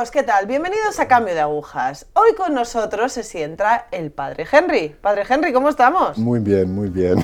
amigos, 0.00 0.10
¿qué 0.10 0.22
tal? 0.22 0.46
Bienvenidos 0.46 0.98
a 0.98 1.06
Cambio 1.08 1.34
de 1.34 1.40
Agujas. 1.40 2.06
Hoy 2.14 2.34
con 2.34 2.54
nosotros 2.54 3.12
se 3.12 3.22
sienta 3.22 3.86
el 3.90 4.10
Padre 4.10 4.46
Henry. 4.50 4.96
Padre 4.98 5.24
Henry, 5.28 5.52
¿cómo 5.52 5.68
estamos? 5.68 6.16
Muy 6.16 6.40
bien, 6.40 6.74
muy 6.74 6.88
bien. 6.88 7.22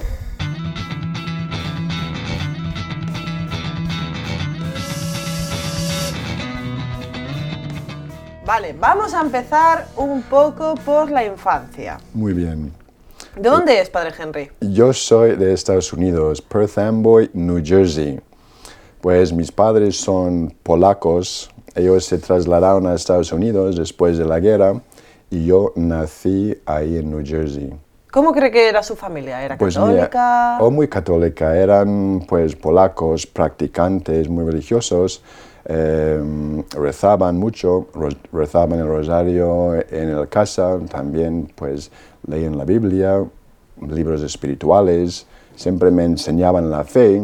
Vale, 8.45 8.75
vamos 8.79 9.15
a 9.15 9.23
empezar 9.23 9.87
un 9.97 10.21
poco 10.25 10.75
por 10.85 11.11
la 11.11 11.25
infancia. 11.25 11.99
Muy 12.13 12.35
bien. 12.35 12.75
¿De 13.37 13.49
dónde 13.49 13.81
es, 13.81 13.89
Padre 13.89 14.13
Henry? 14.19 14.51
Yo 14.61 14.93
soy 14.93 15.37
de 15.37 15.55
Estados 15.55 15.95
Unidos, 15.95 16.43
Perth 16.43 16.77
Amboy, 16.77 17.31
New 17.33 17.63
Jersey. 17.65 18.21
Pues 19.01 19.33
mis 19.33 19.51
padres 19.51 19.97
son 19.97 20.55
polacos, 20.63 21.51
ellos 21.77 22.05
se 22.05 22.19
trasladaron 22.19 22.87
a 22.87 22.95
Estados 22.95 23.33
Unidos 23.33 23.77
después 23.77 24.19
de 24.19 24.25
la 24.25 24.41
guerra 24.41 24.81
y 25.31 25.47
yo 25.47 25.73
nací 25.77 26.57
ahí 26.65 26.97
en 26.97 27.11
New 27.11 27.25
Jersey. 27.25 27.73
¿Cómo 28.11 28.33
cree 28.33 28.51
que 28.51 28.69
era 28.69 28.83
su 28.83 28.97
familia? 28.97 29.45
¿Era 29.45 29.59
Pues 29.59 29.75
católica? 29.75 30.59
oh, 30.61 30.71
muy 30.71 30.89
católica, 30.89 31.55
eran 31.57 32.25
pues 32.27 32.57
polacos, 32.57 33.27
practicantes, 33.27 34.29
muy 34.29 34.45
religiosos, 34.45 35.23
eh, 35.67 36.19
rezaban 36.71 37.37
mucho, 37.37 37.89
rezaban 38.33 38.79
el 38.79 38.87
rosario 38.87 39.75
en 39.75 40.09
el 40.09 40.29
casa, 40.29 40.79
también 40.91 41.53
pues 41.55 41.91
leían 42.27 42.57
la 42.57 42.65
Biblia, 42.65 43.23
libros 43.87 44.23
espirituales, 44.23 45.27
siempre 45.55 45.91
me 45.91 46.05
enseñaban 46.05 46.71
la 46.71 46.85
fe. 46.85 47.23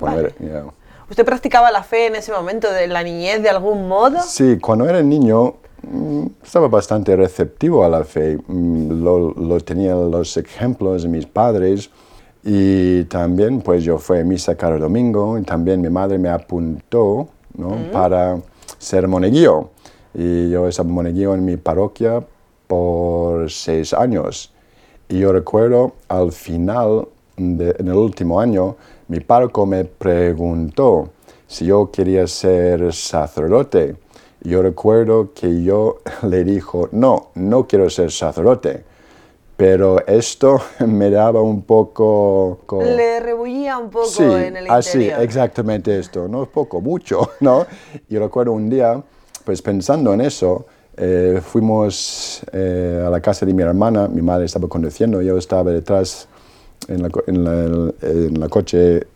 Vale. 0.00 0.32
yeah. 0.38 0.64
¿Usted 1.10 1.24
practicaba 1.24 1.70
la 1.70 1.82
fe 1.82 2.06
en 2.06 2.16
ese 2.16 2.32
momento 2.32 2.70
de 2.72 2.86
la 2.86 3.02
niñez 3.02 3.42
de 3.42 3.48
algún 3.48 3.88
modo? 3.88 4.20
Sí, 4.22 4.58
cuando 4.58 4.86
era 4.88 5.02
niño 5.02 5.54
mm, 5.82 6.26
estaba 6.44 6.68
bastante 6.68 7.16
receptivo 7.16 7.84
a 7.84 7.88
la 7.88 8.04
fe. 8.04 8.38
Mm, 8.46 9.02
Lo, 9.02 9.30
lo 9.32 9.60
tenía 9.60 9.94
los 9.94 10.36
ejemplos 10.36 11.02
de 11.04 11.08
mis 11.08 11.26
padres 11.26 11.90
y 12.44 13.04
también 13.04 13.60
pues 13.62 13.82
yo 13.84 13.98
fui 13.98 14.18
a 14.20 14.24
misa 14.24 14.54
cada 14.56 14.78
domingo 14.78 15.38
y 15.38 15.42
también 15.42 15.80
mi 15.80 15.88
madre 15.90 16.18
me 16.18 16.28
apuntó 16.28 17.28
¿no? 17.56 17.90
para 17.92 18.38
ser 18.78 19.08
monaguillo. 19.08 19.70
Y 20.14 20.50
yo 20.50 20.68
estaba 20.68 20.88
monaguillo 20.88 21.34
en 21.34 21.44
mi 21.44 21.56
parroquia 21.56 22.22
por 22.66 23.50
seis 23.50 23.92
años. 23.94 24.52
Y 25.08 25.20
yo 25.20 25.32
recuerdo 25.32 25.92
al 26.08 26.32
final, 26.32 27.08
de- 27.36 27.74
en 27.78 27.88
el 27.88 27.94
último 27.94 28.40
año, 28.40 28.76
mi 29.08 29.20
párroco 29.20 29.66
me 29.66 29.84
preguntó 29.84 31.10
si 31.46 31.66
yo 31.66 31.90
quería 31.90 32.26
ser 32.26 32.92
sacerdote. 32.92 33.96
Yo 34.42 34.62
recuerdo 34.62 35.32
que 35.34 35.62
yo 35.62 35.98
le 36.28 36.44
dijo, 36.44 36.88
no, 36.92 37.28
no 37.34 37.66
quiero 37.66 37.90
ser 37.90 38.10
sacerdote. 38.12 38.84
Pero 39.56 40.06
esto 40.06 40.60
me 40.86 41.10
daba 41.10 41.42
un 41.42 41.62
poco... 41.62 42.58
co- 42.66 42.84
Le 42.84 43.18
rebullía 43.20 43.76
un 43.78 43.90
poco 43.90 44.06
Sí, 44.06 44.22
en 44.22 44.56
el 44.56 44.66
así, 44.68 44.98
interior. 44.98 45.20
exactamente 45.22 45.98
esto, 45.98 46.28
no 46.28 46.44
es 46.44 46.48
poco, 46.48 46.80
mucho, 46.80 47.30
¿no? 47.40 47.66
Y 48.08 48.16
recuerdo 48.18 48.52
un 48.52 48.68
día, 48.70 49.02
pues 49.44 49.60
pensando 49.62 50.14
en 50.14 50.20
eso, 50.20 50.66
eh, 50.96 51.40
fuimos 51.42 52.42
eh, 52.52 53.02
a 53.04 53.10
la 53.10 53.20
casa 53.20 53.44
de 53.46 53.54
mi 53.54 53.62
hermana, 53.62 54.06
mi 54.08 54.22
madre 54.22 54.46
estaba 54.46 54.68
conduciendo, 54.68 55.20
yo 55.22 55.36
estaba 55.38 55.70
detrás 55.72 56.28
en 56.88 57.02
la, 57.02 57.10
en 57.26 57.44
la- 57.44 57.92
en 58.02 58.40
la 58.40 58.48
coche 58.48 59.06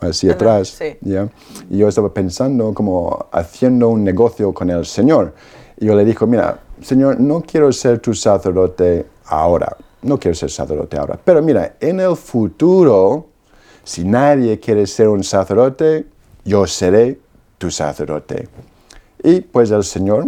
así 0.00 0.28
Ajá, 0.28 0.34
atrás, 0.36 0.68
sí. 0.68 0.96
¿ya? 1.02 1.28
y 1.68 1.78
yo 1.78 1.88
estaba 1.88 2.12
pensando 2.12 2.72
como 2.72 3.26
haciendo 3.32 3.88
un 3.88 4.02
negocio 4.04 4.52
con 4.54 4.70
el 4.70 4.86
Señor. 4.86 5.34
Y 5.78 5.86
yo 5.86 5.94
le 5.94 6.04
dije, 6.04 6.24
mira, 6.26 6.60
Señor, 6.82 7.20
no 7.20 7.42
quiero 7.42 7.70
ser 7.72 7.98
tu 7.98 8.14
sacerdote 8.14 9.06
ahora, 9.26 9.76
no 10.02 10.18
quiero 10.18 10.34
ser 10.34 10.50
sacerdote 10.50 10.96
ahora, 10.96 11.18
pero 11.22 11.42
mira, 11.42 11.76
en 11.80 12.00
el 12.00 12.16
futuro, 12.16 13.26
si 13.84 14.04
nadie 14.04 14.58
quiere 14.60 14.86
ser 14.86 15.08
un 15.08 15.22
sacerdote, 15.24 16.06
yo 16.44 16.66
seré 16.66 17.18
tu 17.58 17.70
sacerdote. 17.70 18.48
Y 19.22 19.40
pues 19.42 19.70
el 19.70 19.84
Señor 19.84 20.26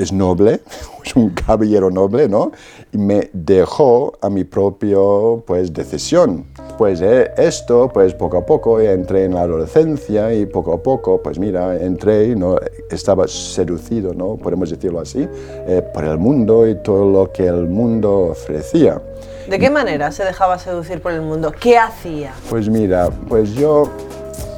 es 0.00 0.12
noble, 0.12 0.60
es 1.04 1.14
un 1.14 1.30
caballero 1.30 1.90
noble, 1.90 2.28
¿no? 2.28 2.52
Y 2.92 2.98
me 2.98 3.30
dejó 3.32 4.12
a 4.20 4.30
mi 4.30 4.44
propio, 4.44 5.44
pues, 5.46 5.72
decisión. 5.72 6.46
Pues 6.78 7.02
eh, 7.02 7.30
esto, 7.36 7.90
pues 7.92 8.14
poco 8.14 8.38
a 8.38 8.46
poco 8.46 8.80
entré 8.80 9.24
en 9.24 9.34
la 9.34 9.42
adolescencia 9.42 10.32
y 10.32 10.46
poco 10.46 10.72
a 10.72 10.82
poco, 10.82 11.22
pues 11.22 11.38
mira, 11.38 11.76
entré, 11.76 12.34
¿no? 12.34 12.56
Estaba 12.90 13.28
seducido, 13.28 14.14
¿no? 14.14 14.36
Podemos 14.36 14.70
decirlo 14.70 15.00
así, 15.00 15.28
eh, 15.66 15.82
por 15.92 16.04
el 16.04 16.16
mundo 16.16 16.66
y 16.66 16.76
todo 16.76 17.04
lo 17.10 17.30
que 17.32 17.46
el 17.46 17.68
mundo 17.68 18.30
ofrecía. 18.30 19.00
¿De 19.48 19.58
qué 19.58 19.68
manera 19.68 20.12
se 20.12 20.24
dejaba 20.24 20.58
seducir 20.58 21.02
por 21.02 21.12
el 21.12 21.22
mundo? 21.22 21.52
¿Qué 21.58 21.76
hacía? 21.76 22.32
Pues 22.48 22.68
mira, 22.68 23.10
pues 23.28 23.52
yo, 23.54 23.90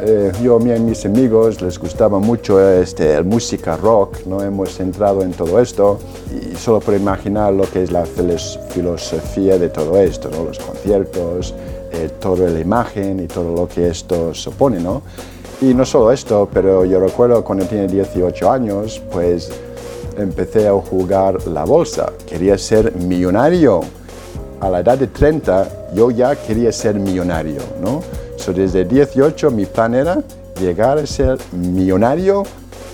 eh, 0.05 0.33
yo 0.43 0.57
a 0.57 0.59
mis 0.59 1.05
amigos 1.05 1.63
les 1.63 1.79
gustaba 1.79 2.19
mucho 2.19 2.61
este, 2.61 3.15
el 3.15 3.25
música 3.25 3.77
rock, 3.77 4.27
¿no? 4.27 4.43
Hemos 4.43 4.79
entrado 4.81 5.23
en 5.23 5.33
todo 5.33 5.61
esto 5.61 5.99
y 6.31 6.57
solo 6.57 6.81
por 6.81 6.95
imaginar 6.95 7.53
lo 7.53 7.65
que 7.71 7.83
es 7.85 7.93
la 7.93 8.05
filos- 8.05 8.59
filosofía 8.71 9.59
de 9.59 9.69
todo 9.69 9.97
esto, 9.99 10.29
¿no? 10.31 10.45
Los 10.45 10.59
conciertos, 10.59 11.55
eh, 11.93 12.11
toda 12.21 12.51
la 12.51 12.59
imagen 12.59 13.21
y 13.21 13.27
todo 13.29 13.55
lo 13.55 13.69
que 13.69 13.89
esto 13.89 14.35
supone, 14.35 14.81
¿no? 14.81 15.03
Y 15.61 15.73
no 15.75 15.85
solo 15.87 16.11
esto, 16.11 16.49
pero 16.53 16.85
yo 16.85 16.99
recuerdo 16.99 17.45
cuando 17.45 17.65
tenía 17.67 17.87
18 17.87 18.51
años, 18.51 19.01
pues 19.13 19.51
empecé 20.19 20.67
a 20.67 20.73
jugar 20.73 21.47
la 21.47 21.65
bolsa. 21.65 22.13
Quería 22.29 22.59
ser 22.59 22.95
millonario 22.97 23.83
a 24.61 24.69
la 24.69 24.81
edad 24.81 24.99
de 24.99 25.07
30 25.07 25.69
yo 25.95 26.11
ya 26.11 26.35
quería 26.37 26.73
ser 26.73 26.95
millonario, 26.97 27.61
¿no? 27.81 28.03
So, 28.43 28.53
desde 28.53 28.85
18 28.85 29.53
mi 29.53 29.67
plan 29.67 29.95
era 29.95 30.21
llegar 30.59 30.99
a 30.99 31.07
ser 31.07 31.39
millonario 31.53 32.43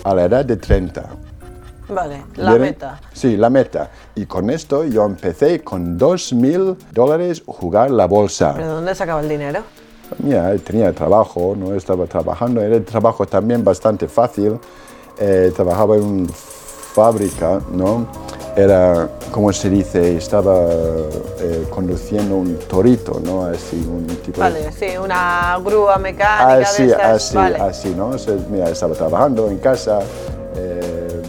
a 0.04 0.14
la 0.14 0.24
edad 0.24 0.44
de 0.44 0.58
30. 0.58 1.08
Vale, 1.88 2.22
la 2.36 2.56
meta. 2.56 3.00
Sí, 3.14 3.34
la 3.34 3.48
meta. 3.48 3.90
Y 4.14 4.26
con 4.26 4.50
esto 4.50 4.84
yo 4.84 5.06
empecé 5.06 5.64
con 5.64 5.96
2 5.96 6.34
mil 6.34 6.76
dólares 6.92 7.42
jugar 7.46 7.90
la 7.90 8.06
bolsa. 8.06 8.52
¿Pero 8.56 8.66
de 8.66 8.72
dónde 8.74 8.94
sacaba 8.94 9.22
el 9.22 9.28
dinero? 9.30 9.60
Mira, 10.18 10.54
tenía 10.58 10.92
trabajo, 10.92 11.56
no 11.56 11.74
estaba 11.74 12.04
trabajando, 12.04 12.60
era 12.60 12.76
el 12.76 12.84
trabajo 12.84 13.24
también 13.24 13.64
bastante 13.64 14.06
fácil. 14.06 14.58
Eh, 15.18 15.50
trabajaba 15.56 15.96
en 15.96 16.02
una 16.02 16.28
fábrica, 16.30 17.58
¿no? 17.72 18.06
Era, 18.58 19.08
como 19.30 19.52
se 19.52 19.70
dice, 19.70 20.16
estaba 20.16 20.66
eh, 21.40 21.64
conduciendo 21.70 22.34
un 22.34 22.58
torito, 22.58 23.20
¿no? 23.24 23.44
Así, 23.44 23.76
un 23.88 24.04
tipo 24.06 24.42
de- 24.42 24.50
Vale, 24.50 24.72
sí, 24.72 24.96
una 25.00 25.56
grúa 25.64 25.96
mecánica 25.98 26.54
Así, 26.68 26.82
de 26.86 26.90
estas. 26.90 27.06
así, 27.06 27.36
vale. 27.36 27.56
así, 27.58 27.94
¿no? 27.96 28.08
O 28.08 28.18
sea, 28.18 28.34
mira, 28.50 28.68
estaba 28.68 28.94
trabajando 28.94 29.46
en 29.48 29.58
casa, 29.58 30.00
eh, 30.56 31.22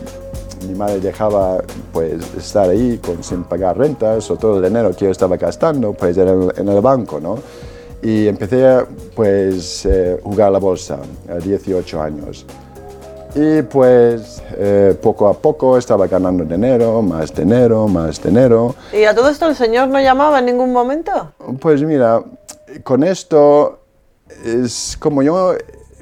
mi 0.68 0.74
madre 0.74 1.00
dejaba 1.02 1.62
pues 1.94 2.16
estar 2.36 2.68
ahí 2.68 2.98
con, 2.98 3.24
sin 3.24 3.44
pagar 3.44 3.78
rentas 3.78 4.32
o 4.32 4.36
todo 4.36 4.58
el 4.58 4.64
dinero 4.64 4.90
que 4.96 5.06
yo 5.06 5.12
estaba 5.12 5.38
gastando 5.38 5.94
pues 5.94 6.18
era 6.18 6.32
en, 6.32 6.52
en 6.58 6.68
el 6.68 6.82
banco, 6.82 7.20
¿no? 7.20 7.38
Y 8.02 8.28
empecé 8.28 8.66
a 8.66 8.88
pues 9.16 9.86
eh, 9.86 10.20
jugar 10.24 10.52
la 10.52 10.58
bolsa 10.60 10.98
a 11.30 11.36
18 11.36 12.02
años. 12.02 12.46
Y 13.36 13.62
pues 13.62 14.42
eh, 14.58 14.98
poco 15.02 15.28
a 15.28 15.34
poco 15.34 15.78
estaba 15.78 16.08
ganando 16.08 16.44
dinero, 16.44 17.02
más 17.02 17.34
dinero, 17.34 17.88
más 17.88 18.22
dinero. 18.22 18.76
¿Y 18.92 19.04
a 19.04 19.14
todo 19.14 19.30
esto 19.30 19.48
el 19.48 19.56
señor 19.56 19.88
no 19.90 20.00
llamaba 20.00 20.40
en 20.40 20.46
ningún 20.46 20.74
momento? 20.74 21.32
Pues 21.60 21.84
mira, 21.84 22.24
con 22.84 23.04
esto 23.04 23.80
es 24.44 24.98
como 25.00 25.22
yo 25.22 25.54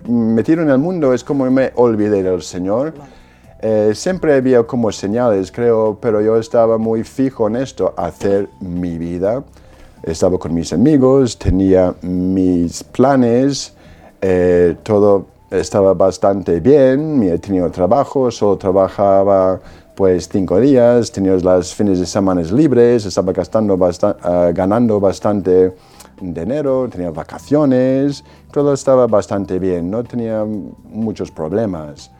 metido 0.07 0.61
en 0.61 0.69
el 0.69 0.77
mundo, 0.77 1.13
es 1.13 1.23
como 1.23 1.49
me 1.51 1.71
olvidé 1.75 2.23
del 2.23 2.41
Señor. 2.41 2.93
Eh, 3.59 3.91
siempre 3.95 4.35
había 4.35 4.63
como 4.63 4.91
señales, 4.91 5.51
creo, 5.51 5.97
pero 5.99 6.21
yo 6.21 6.37
estaba 6.37 6.77
muy 6.77 7.03
fijo 7.03 7.47
en 7.47 7.57
esto, 7.57 7.93
hacer 7.97 8.47
mi 8.59 8.97
vida. 8.97 9.43
Estaba 10.03 10.37
con 10.37 10.53
mis 10.53 10.71
amigos, 10.73 11.37
tenía 11.37 11.93
mis 12.01 12.83
planes, 12.83 13.73
eh, 14.21 14.75
todo 14.83 15.25
estaba 15.49 15.93
bastante 15.93 16.59
bien, 16.59 17.23
he 17.23 17.37
tenido 17.39 17.69
trabajo, 17.71 18.29
solo 18.31 18.57
trabajaba 18.57 19.59
pues 19.95 20.29
cinco 20.29 20.59
días, 20.59 21.11
tenía 21.11 21.33
los 21.35 21.73
fines 21.73 21.99
de 21.99 22.05
semana 22.05 22.41
libres, 22.41 23.05
estaba 23.05 23.31
gastando 23.33 23.75
basta- 23.77 24.15
ah, 24.21 24.51
ganando 24.53 24.99
bastante 24.99 25.73
dinero, 26.21 26.87
tenía 26.89 27.09
vacaciones, 27.09 28.23
todo 28.51 28.73
estaba 28.73 29.07
bastante 29.07 29.57
bien, 29.57 29.89
no 29.89 30.03
tenía 30.03 30.45
muchos 30.45 31.31
problemas. 31.31 32.11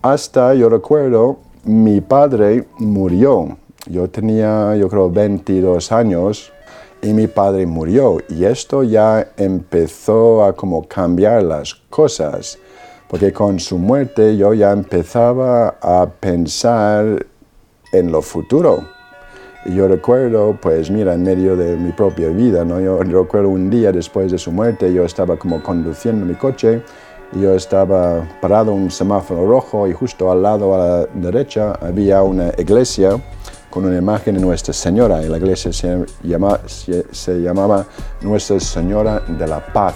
Hasta 0.00 0.54
yo 0.54 0.68
recuerdo, 0.70 1.38
mi 1.64 2.00
padre 2.00 2.66
murió. 2.78 3.58
Yo 3.86 4.08
tenía, 4.08 4.74
yo 4.76 4.88
creo, 4.88 5.10
22 5.10 5.92
años 5.92 6.52
y 7.02 7.12
mi 7.12 7.26
padre 7.26 7.66
murió. 7.66 8.18
Y 8.28 8.44
esto 8.44 8.82
ya 8.82 9.32
empezó 9.36 10.44
a 10.44 10.54
como 10.54 10.86
cambiar 10.86 11.42
las 11.42 11.74
cosas. 11.90 12.58
porque 13.08 13.32
con 13.32 13.58
su 13.58 13.76
muerte 13.76 14.36
yo 14.36 14.54
ya 14.54 14.70
empezaba 14.70 15.78
a 15.82 16.06
pensar 16.20 17.26
en 17.92 18.12
lo 18.12 18.22
futuro. 18.22 18.84
Y 19.66 19.74
yo 19.74 19.88
recuerdo, 19.88 20.56
pues 20.62 20.92
mira, 20.92 21.14
en 21.14 21.24
medio 21.24 21.56
de 21.56 21.76
mi 21.76 21.90
propia 21.90 22.28
vida, 22.28 22.64
¿no? 22.64 22.80
Yo 22.80 23.02
recuerdo 23.02 23.48
un 23.48 23.68
día 23.68 23.90
después 23.90 24.30
de 24.30 24.38
su 24.38 24.52
muerte, 24.52 24.92
yo 24.94 25.04
estaba 25.04 25.36
como 25.36 25.60
conduciendo 25.60 26.24
mi 26.24 26.34
coche 26.34 26.82
y 27.32 27.40
yo 27.40 27.54
estaba 27.54 28.28
parado 28.40 28.72
en 28.72 28.82
un 28.82 28.90
semáforo 28.92 29.44
rojo 29.44 29.88
y 29.88 29.92
justo 29.92 30.30
al 30.30 30.42
lado 30.42 30.74
a 30.74 30.78
la 30.78 31.06
derecha 31.12 31.72
había 31.80 32.22
una 32.22 32.52
iglesia 32.58 33.20
con 33.70 33.84
una 33.84 33.96
imagen 33.96 34.34
de 34.34 34.40
Nuestra 34.40 34.74
Señora 34.74 35.22
y 35.22 35.28
la 35.28 35.38
iglesia 35.38 35.72
se, 35.72 36.04
se 37.10 37.40
llamaba 37.40 37.86
Nuestra 38.20 38.58
Señora 38.58 39.20
de 39.20 39.46
la 39.46 39.64
Paz. 39.64 39.94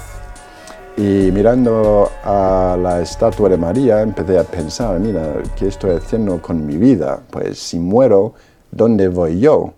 Y 0.97 1.33
mirando 1.33 2.09
a 2.23 2.79
la 2.81 3.03
estatua 3.03 3.49
de 3.49 3.57
María, 3.57 4.01
empecé 4.01 4.39
a 4.39 4.45
pensar, 4.45 5.01
mira, 5.01 5.43
¿qué 5.57 5.67
estoy 5.67 5.97
haciendo 5.97 6.41
con 6.41 6.65
mi 6.65 6.77
vida? 6.77 7.21
Pues 7.29 7.59
si 7.59 7.81
muero, 7.81 8.35
¿dónde 8.71 9.09
voy 9.09 9.41
yo? 9.41 9.73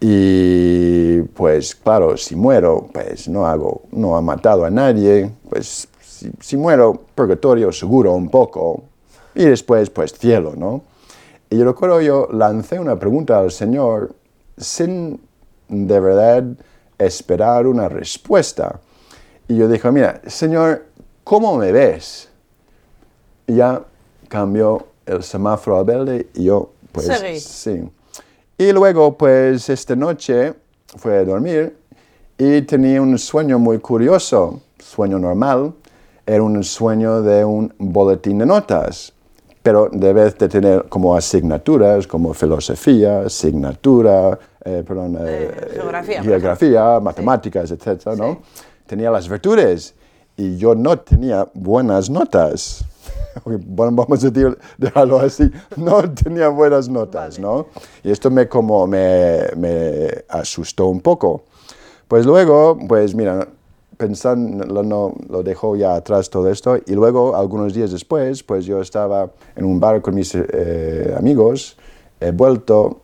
Y 0.00 1.22
pues 1.34 1.76
claro, 1.76 2.16
si 2.16 2.34
muero, 2.34 2.88
pues 2.92 3.28
no 3.28 3.46
hago, 3.46 3.82
no 3.92 4.16
ha 4.16 4.20
matado 4.20 4.64
a 4.64 4.70
nadie, 4.70 5.30
pues 5.48 5.86
si, 6.00 6.30
si 6.40 6.56
muero, 6.56 7.00
purgatorio 7.14 7.70
seguro 7.70 8.12
un 8.12 8.28
poco, 8.28 8.82
y 9.36 9.44
después 9.44 9.88
pues 9.88 10.12
cielo, 10.12 10.54
¿no? 10.56 10.82
Y 11.54 11.58
yo 11.58 11.66
recuerdo, 11.66 12.00
yo 12.00 12.26
lancé 12.32 12.80
una 12.80 12.98
pregunta 12.98 13.38
al 13.38 13.52
Señor 13.52 14.12
sin 14.58 15.20
de 15.68 16.00
verdad 16.00 16.42
esperar 16.98 17.68
una 17.68 17.88
respuesta. 17.88 18.80
Y 19.46 19.58
yo 19.58 19.68
dije, 19.68 19.88
mira, 19.92 20.20
Señor, 20.26 20.86
¿cómo 21.22 21.56
me 21.56 21.70
ves? 21.70 22.28
Y 23.46 23.54
ya 23.54 23.84
cambió 24.26 24.88
el 25.06 25.22
semáforo 25.22 25.76
a 25.76 25.84
verde 25.84 26.26
y 26.34 26.42
yo, 26.42 26.72
pues, 26.90 27.44
sí. 27.44 27.88
Y 28.58 28.72
luego, 28.72 29.16
pues, 29.16 29.68
esta 29.68 29.94
noche 29.94 30.54
fui 30.96 31.12
a 31.12 31.24
dormir 31.24 31.76
y 32.36 32.62
tenía 32.62 33.00
un 33.00 33.16
sueño 33.16 33.60
muy 33.60 33.78
curioso, 33.78 34.60
sueño 34.80 35.20
normal, 35.20 35.72
era 36.26 36.42
un 36.42 36.64
sueño 36.64 37.22
de 37.22 37.44
un 37.44 37.72
boletín 37.78 38.38
de 38.38 38.46
notas, 38.46 39.13
pero 39.64 39.88
debes 39.90 40.36
de 40.36 40.46
tener 40.46 40.84
como 40.90 41.16
asignaturas, 41.16 42.06
como 42.06 42.34
filosofía, 42.34 43.22
asignatura, 43.22 44.38
eh, 44.62 44.84
perdón, 44.86 45.16
eh, 45.20 45.50
geografía, 45.72 46.22
geografía 46.22 47.00
matemáticas, 47.00 47.70
etcétera, 47.70 48.14
¿no? 48.14 48.42
tenía 48.86 49.10
las 49.10 49.26
virtudes 49.26 49.94
y 50.36 50.58
yo 50.58 50.74
no 50.74 50.98
tenía 50.98 51.48
buenas 51.54 52.10
notas. 52.10 52.84
Bueno, 53.44 53.96
vamos 53.96 54.24
a 54.24 54.30
dejarlo 54.78 55.18
así, 55.18 55.50
no 55.76 56.08
tenía 56.14 56.48
buenas 56.50 56.88
notas, 56.88 57.36
¿no? 57.36 57.66
Y 58.04 58.12
esto 58.12 58.30
me, 58.30 58.46
como 58.46 58.86
me, 58.86 59.40
me, 59.56 60.08
asustó 60.28 60.86
un 60.86 61.00
poco. 61.00 61.42
Pues 62.06 62.24
luego, 62.24 62.78
pues 62.86 63.12
mira, 63.12 63.48
pensando, 63.96 64.82
no, 64.82 65.14
lo 65.28 65.42
dejó 65.42 65.76
ya 65.76 65.94
atrás 65.94 66.30
todo 66.30 66.50
esto, 66.50 66.78
y 66.86 66.92
luego, 66.92 67.36
algunos 67.36 67.74
días 67.74 67.92
después, 67.92 68.42
pues 68.42 68.64
yo 68.66 68.80
estaba 68.80 69.30
en 69.56 69.64
un 69.64 69.80
bar 69.80 70.00
con 70.00 70.14
mis 70.14 70.34
eh, 70.34 71.14
amigos, 71.16 71.76
he 72.20 72.30
vuelto 72.30 73.00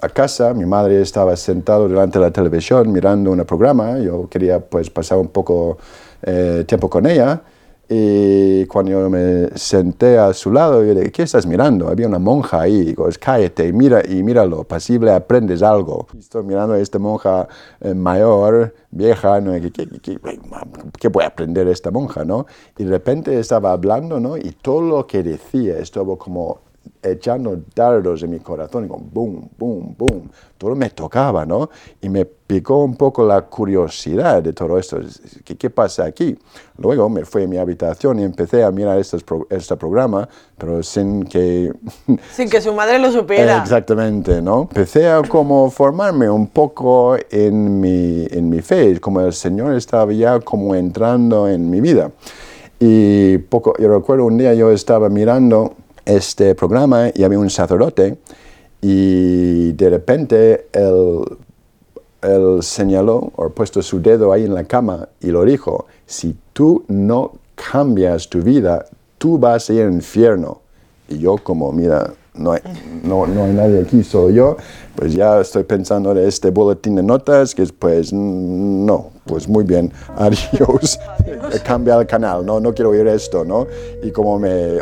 a 0.00 0.08
casa, 0.08 0.52
mi 0.52 0.66
madre 0.66 1.00
estaba 1.00 1.36
sentada 1.36 1.88
delante 1.88 2.18
de 2.18 2.24
la 2.24 2.30
televisión 2.30 2.92
mirando 2.92 3.30
un 3.30 3.44
programa, 3.44 3.98
yo 3.98 4.28
quería 4.28 4.60
pues 4.60 4.90
pasar 4.90 5.18
un 5.18 5.28
poco 5.28 5.78
eh, 6.22 6.64
tiempo 6.66 6.90
con 6.90 7.06
ella 7.06 7.42
y 7.88 8.66
cuando 8.66 8.92
yo 8.92 9.10
me 9.10 9.48
senté 9.56 10.18
a 10.18 10.32
su 10.32 10.50
lado, 10.50 10.84
yo 10.84 10.94
le 10.94 11.00
dije, 11.00 11.12
¿qué 11.12 11.22
estás 11.24 11.46
mirando? 11.46 11.88
Había 11.88 12.08
una 12.08 12.18
monja 12.18 12.62
ahí, 12.62 12.76
y 12.76 12.84
digo, 12.86 13.08
cállate, 13.20 13.72
mira 13.72 14.02
y 14.08 14.22
míralo, 14.22 14.64
pasible 14.64 15.12
aprendes 15.12 15.62
algo. 15.62 16.06
Estoy 16.18 16.44
mirando 16.44 16.74
a 16.74 16.78
esta 16.78 16.98
monja 16.98 17.46
eh, 17.80 17.94
mayor, 17.94 18.74
vieja, 18.90 19.40
¿no? 19.40 19.52
¿Qué, 19.52 19.70
qué, 19.70 19.88
qué, 20.00 20.18
qué 20.98 21.08
voy 21.08 21.24
a 21.24 21.28
aprender 21.28 21.68
esta 21.68 21.90
monja? 21.90 22.24
¿no? 22.24 22.46
Y 22.78 22.84
de 22.84 22.90
repente 22.90 23.38
estaba 23.38 23.72
hablando 23.72 24.20
¿no? 24.20 24.36
y 24.36 24.52
todo 24.52 24.80
lo 24.80 25.06
que 25.06 25.22
decía 25.22 25.78
estuvo 25.78 26.16
como 26.18 26.60
echando 27.04 27.60
dardos 27.74 28.22
en 28.22 28.30
mi 28.30 28.40
corazón, 28.40 28.86
y 28.86 28.88
como 28.88 29.04
boom, 29.12 29.48
boom, 29.58 29.94
boom, 29.96 30.30
todo 30.58 30.74
me 30.74 30.90
tocaba, 30.90 31.44
¿no? 31.44 31.68
Y 32.00 32.08
me 32.08 32.24
picó 32.24 32.82
un 32.82 32.96
poco 32.96 33.24
la 33.26 33.42
curiosidad 33.42 34.42
de 34.42 34.52
todo 34.52 34.78
esto, 34.78 34.98
¿qué, 35.44 35.56
qué 35.56 35.70
pasa 35.70 36.04
aquí? 36.04 36.36
Luego 36.78 37.08
me 37.08 37.24
fui 37.24 37.44
a 37.44 37.46
mi 37.46 37.56
habitación 37.56 38.18
y 38.18 38.22
empecé 38.22 38.64
a 38.64 38.70
mirar 38.70 38.98
este, 38.98 39.18
este 39.50 39.76
programa, 39.76 40.28
pero 40.56 40.82
sin 40.82 41.24
que... 41.24 41.72
Sin 42.32 42.48
que 42.48 42.60
su 42.60 42.72
madre 42.72 42.98
lo 42.98 43.12
supiera. 43.12 43.58
Exactamente, 43.58 44.40
¿no? 44.40 44.62
Empecé 44.62 45.08
a 45.08 45.22
como 45.22 45.70
formarme 45.70 46.30
un 46.30 46.46
poco 46.46 47.16
en 47.30 47.80
mi, 47.80 48.26
en 48.30 48.48
mi 48.48 48.60
fe, 48.60 49.00
como 49.00 49.20
el 49.20 49.32
Señor 49.32 49.74
estaba 49.74 50.12
ya 50.12 50.40
como 50.40 50.74
entrando 50.74 51.48
en 51.48 51.68
mi 51.70 51.80
vida. 51.80 52.10
Y 52.80 53.38
poco, 53.38 53.74
yo 53.78 53.88
recuerdo 53.88 54.26
un 54.26 54.36
día 54.36 54.52
yo 54.54 54.70
estaba 54.70 55.08
mirando 55.08 55.74
este 56.06 56.54
programa 56.54 57.10
y 57.14 57.22
había 57.24 57.38
un 57.38 57.50
sacerdote 57.50 58.18
y 58.80 59.72
de 59.72 59.90
repente 59.90 60.66
él, 60.72 61.22
él 62.22 62.58
señaló 62.62 63.32
o 63.36 63.48
puesto 63.48 63.82
su 63.82 64.00
dedo 64.00 64.32
ahí 64.32 64.44
en 64.44 64.54
la 64.54 64.64
cama 64.64 65.08
y 65.20 65.28
lo 65.28 65.44
dijo, 65.44 65.86
si 66.06 66.36
tú 66.52 66.84
no 66.88 67.32
cambias 67.54 68.28
tu 68.28 68.42
vida, 68.42 68.86
tú 69.18 69.38
vas 69.38 69.70
a 69.70 69.72
ir 69.72 69.82
al 69.82 69.92
infierno. 69.92 70.60
Y 71.08 71.18
yo 71.18 71.36
como, 71.38 71.72
mira, 71.72 72.12
no 72.34 72.52
hay, 72.52 72.60
no, 73.02 73.26
no 73.26 73.44
hay 73.44 73.52
nadie 73.52 73.80
aquí, 73.80 74.02
soy 74.02 74.34
yo, 74.34 74.56
pues 74.96 75.14
ya 75.14 75.40
estoy 75.40 75.64
pensando 75.64 76.12
en 76.12 76.18
este 76.18 76.50
boletín 76.50 76.96
de 76.96 77.02
notas, 77.02 77.54
que 77.54 77.62
es 77.62 77.72
pues 77.72 78.12
no, 78.12 79.10
pues 79.24 79.48
muy 79.48 79.64
bien, 79.64 79.92
adiós, 80.16 80.98
cambia 81.64 81.96
el 81.96 82.06
canal, 82.06 82.44
no, 82.44 82.60
no 82.60 82.74
quiero 82.74 82.90
oír 82.90 83.06
esto, 83.06 83.44
¿no? 83.44 83.66
Y 84.02 84.10
como 84.10 84.38
me 84.38 84.78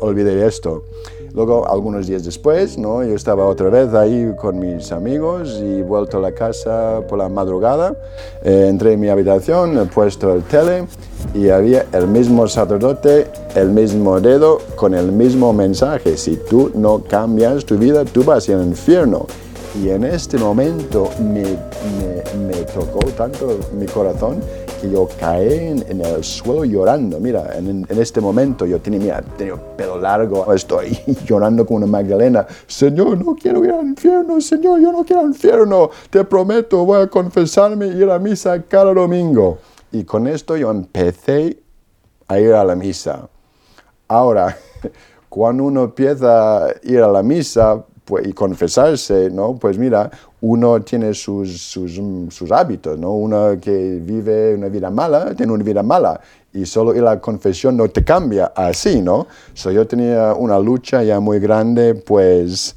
olvidé 0.00 0.46
esto. 0.46 0.84
Luego, 1.34 1.70
algunos 1.70 2.08
días 2.08 2.24
después, 2.24 2.76
¿no? 2.76 3.04
yo 3.04 3.14
estaba 3.14 3.46
otra 3.46 3.68
vez 3.68 3.94
ahí 3.94 4.32
con 4.36 4.58
mis 4.58 4.90
amigos 4.90 5.60
y 5.62 5.80
vuelto 5.82 6.18
a 6.18 6.20
la 6.20 6.32
casa 6.32 7.02
por 7.08 7.18
la 7.18 7.28
madrugada. 7.28 7.94
Eh, 8.42 8.66
entré 8.68 8.94
en 8.94 9.00
mi 9.00 9.08
habitación, 9.08 9.78
he 9.78 9.86
puesto 9.86 10.34
el 10.34 10.42
tele 10.42 10.86
y 11.32 11.50
había 11.50 11.86
el 11.92 12.08
mismo 12.08 12.48
sacerdote, 12.48 13.28
el 13.54 13.70
mismo 13.70 14.20
dedo, 14.20 14.58
con 14.74 14.94
el 14.94 15.12
mismo 15.12 15.52
mensaje. 15.52 16.16
Si 16.16 16.36
tú 16.36 16.72
no 16.74 17.02
cambias 17.04 17.64
tu 17.64 17.78
vida, 17.78 18.04
tú 18.04 18.24
vas 18.24 18.48
al 18.48 18.64
infierno. 18.64 19.26
Y 19.80 19.90
en 19.90 20.02
este 20.02 20.36
momento 20.36 21.08
me, 21.20 21.44
me, 21.44 22.46
me 22.48 22.56
tocó 22.74 22.98
tanto 23.16 23.56
mi 23.78 23.86
corazón 23.86 24.40
que 24.80 24.90
yo 24.90 25.08
caí 25.18 25.82
en, 25.88 26.00
el 26.00 26.24
suelo 26.24 26.64
llorando. 26.64 27.20
Mira, 27.20 27.56
en, 27.56 27.86
este 27.90 28.20
momento 28.20 28.66
yo 28.66 28.80
tenía, 28.80 29.00
mira, 29.00 29.22
tenía 29.36 29.54
pelo 29.76 29.98
largo, 29.98 30.52
estoy 30.52 30.98
llorando 31.26 31.66
como 31.66 31.78
una 31.78 31.86
Magdalena. 31.86 32.46
Señor, 32.66 33.24
no 33.24 33.34
quiero 33.34 33.64
ir 33.64 33.72
al 33.72 33.86
infierno, 33.86 34.40
Señor, 34.40 34.80
yo 34.80 34.92
no 34.92 35.04
quiero 35.04 35.22
al 35.22 35.28
infierno. 35.28 35.90
Te 36.08 36.24
prometo, 36.24 36.84
voy 36.84 37.02
a 37.02 37.06
confesarme 37.06 37.88
y 37.88 38.02
ir 38.02 38.10
a 38.10 38.18
misa 38.18 38.62
cada 38.62 38.94
domingo. 38.94 39.58
Y 39.92 40.04
con 40.04 40.26
esto 40.26 40.56
yo 40.56 40.70
empecé 40.70 41.58
a 42.28 42.38
ir 42.38 42.52
a 42.52 42.64
la 42.64 42.74
misa. 42.74 43.28
Ahora, 44.08 44.56
cuando 45.28 45.64
uno 45.64 45.84
empieza 45.84 46.66
a 46.66 46.74
ir 46.82 47.00
a 47.00 47.08
la 47.08 47.22
misa, 47.22 47.84
pues, 48.04 48.26
y 48.26 48.32
confesarse, 48.32 49.30
¿no? 49.30 49.54
Pues 49.54 49.78
mira, 49.78 50.10
uno 50.42 50.80
tiene 50.82 51.12
sus, 51.14 51.60
sus, 51.60 52.52
hábitos, 52.52 52.98
¿no? 52.98 53.12
Uno 53.12 53.58
que 53.60 54.00
vive 54.02 54.54
una 54.54 54.68
vida 54.68 54.90
mala, 54.90 55.34
tiene 55.34 55.52
una 55.52 55.64
vida 55.64 55.82
mala 55.82 56.20
y 56.52 56.64
solo 56.66 56.92
a 56.92 56.94
la 56.94 57.20
confesión 57.20 57.76
no 57.76 57.88
te 57.88 58.02
cambia 58.02 58.52
así, 58.54 59.02
¿no? 59.02 59.26
So, 59.54 59.70
yo 59.70 59.86
tenía 59.86 60.34
una 60.34 60.58
lucha 60.58 61.02
ya 61.02 61.20
muy 61.20 61.38
grande, 61.38 61.94
pues, 61.94 62.74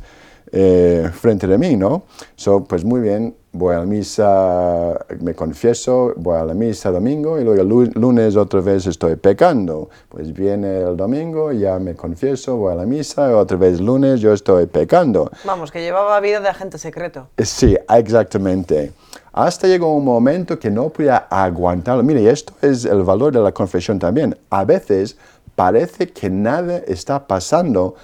eh, 0.55 1.09
frente 1.11 1.47
de 1.47 1.57
mí, 1.57 1.75
¿no? 1.75 2.03
So, 2.35 2.63
pues 2.63 2.85
muy 2.85 3.01
bien, 3.01 3.35
voy 3.53 3.73
a 3.73 3.79
la 3.79 3.85
misa, 3.85 5.03
me 5.19 5.33
confieso, 5.33 6.13
voy 6.15 6.37
a 6.37 6.45
la 6.45 6.53
misa 6.53 6.91
domingo 6.91 7.39
y 7.39 7.43
luego 7.43 7.61
el 7.61 7.91
lunes 7.95 8.35
otra 8.35 8.61
vez 8.61 8.85
estoy 8.85 9.15
pecando. 9.15 9.89
Pues 10.09 10.31
viene 10.31 10.81
el 10.81 10.95
domingo, 10.95 11.51
ya 11.51 11.79
me 11.79 11.95
confieso, 11.95 12.55
voy 12.57 12.71
a 12.71 12.75
la 12.75 12.85
misa 12.85 13.31
y 13.31 13.33
otra 13.33 13.57
vez 13.57 13.81
lunes 13.81 14.21
yo 14.21 14.31
estoy 14.31 14.67
pecando. 14.67 15.31
Vamos, 15.43 15.71
que 15.71 15.81
llevaba 15.81 16.19
vida 16.19 16.39
de 16.39 16.49
agente 16.49 16.77
secreto. 16.77 17.27
Eh, 17.37 17.45
sí, 17.45 17.75
exactamente. 17.89 18.91
Hasta 19.31 19.67
llegó 19.67 19.95
un 19.95 20.05
momento 20.05 20.59
que 20.59 20.69
no 20.69 20.89
podía 20.89 21.17
aguantarlo. 21.31 22.03
Mire, 22.03 22.29
esto 22.29 22.53
es 22.61 22.85
el 22.85 23.01
valor 23.01 23.33
de 23.33 23.39
la 23.39 23.51
confesión 23.51 23.97
también. 23.97 24.37
A 24.51 24.65
veces 24.65 25.17
parece 25.55 26.09
que 26.09 26.29
nada 26.29 26.77
está 26.87 27.27
pasando, 27.27 27.95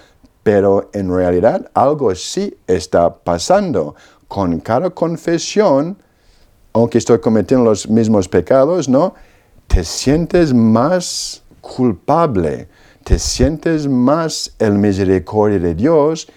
pero 0.43 0.89
en 0.93 1.13
realidad 1.13 1.69
algo 1.73 2.13
sí 2.15 2.55
está 2.67 3.13
pasando 3.13 3.95
con 4.27 4.59
cada 4.59 4.89
confesión, 4.89 5.97
aunque 6.73 6.97
estoy 6.97 7.19
cometiendo 7.19 7.65
los 7.65 7.89
mismos 7.89 8.27
pecados, 8.27 8.87
¿no? 8.87 9.13
Te 9.67 9.83
sientes 9.83 10.53
más 10.53 11.43
culpable. 11.61 12.67
Te 13.03 13.17
sientes 13.17 13.87
más 13.87 14.53
el 14.59 14.73
misericordia 14.73 15.59
de 15.59 15.73
Dios 15.73 16.27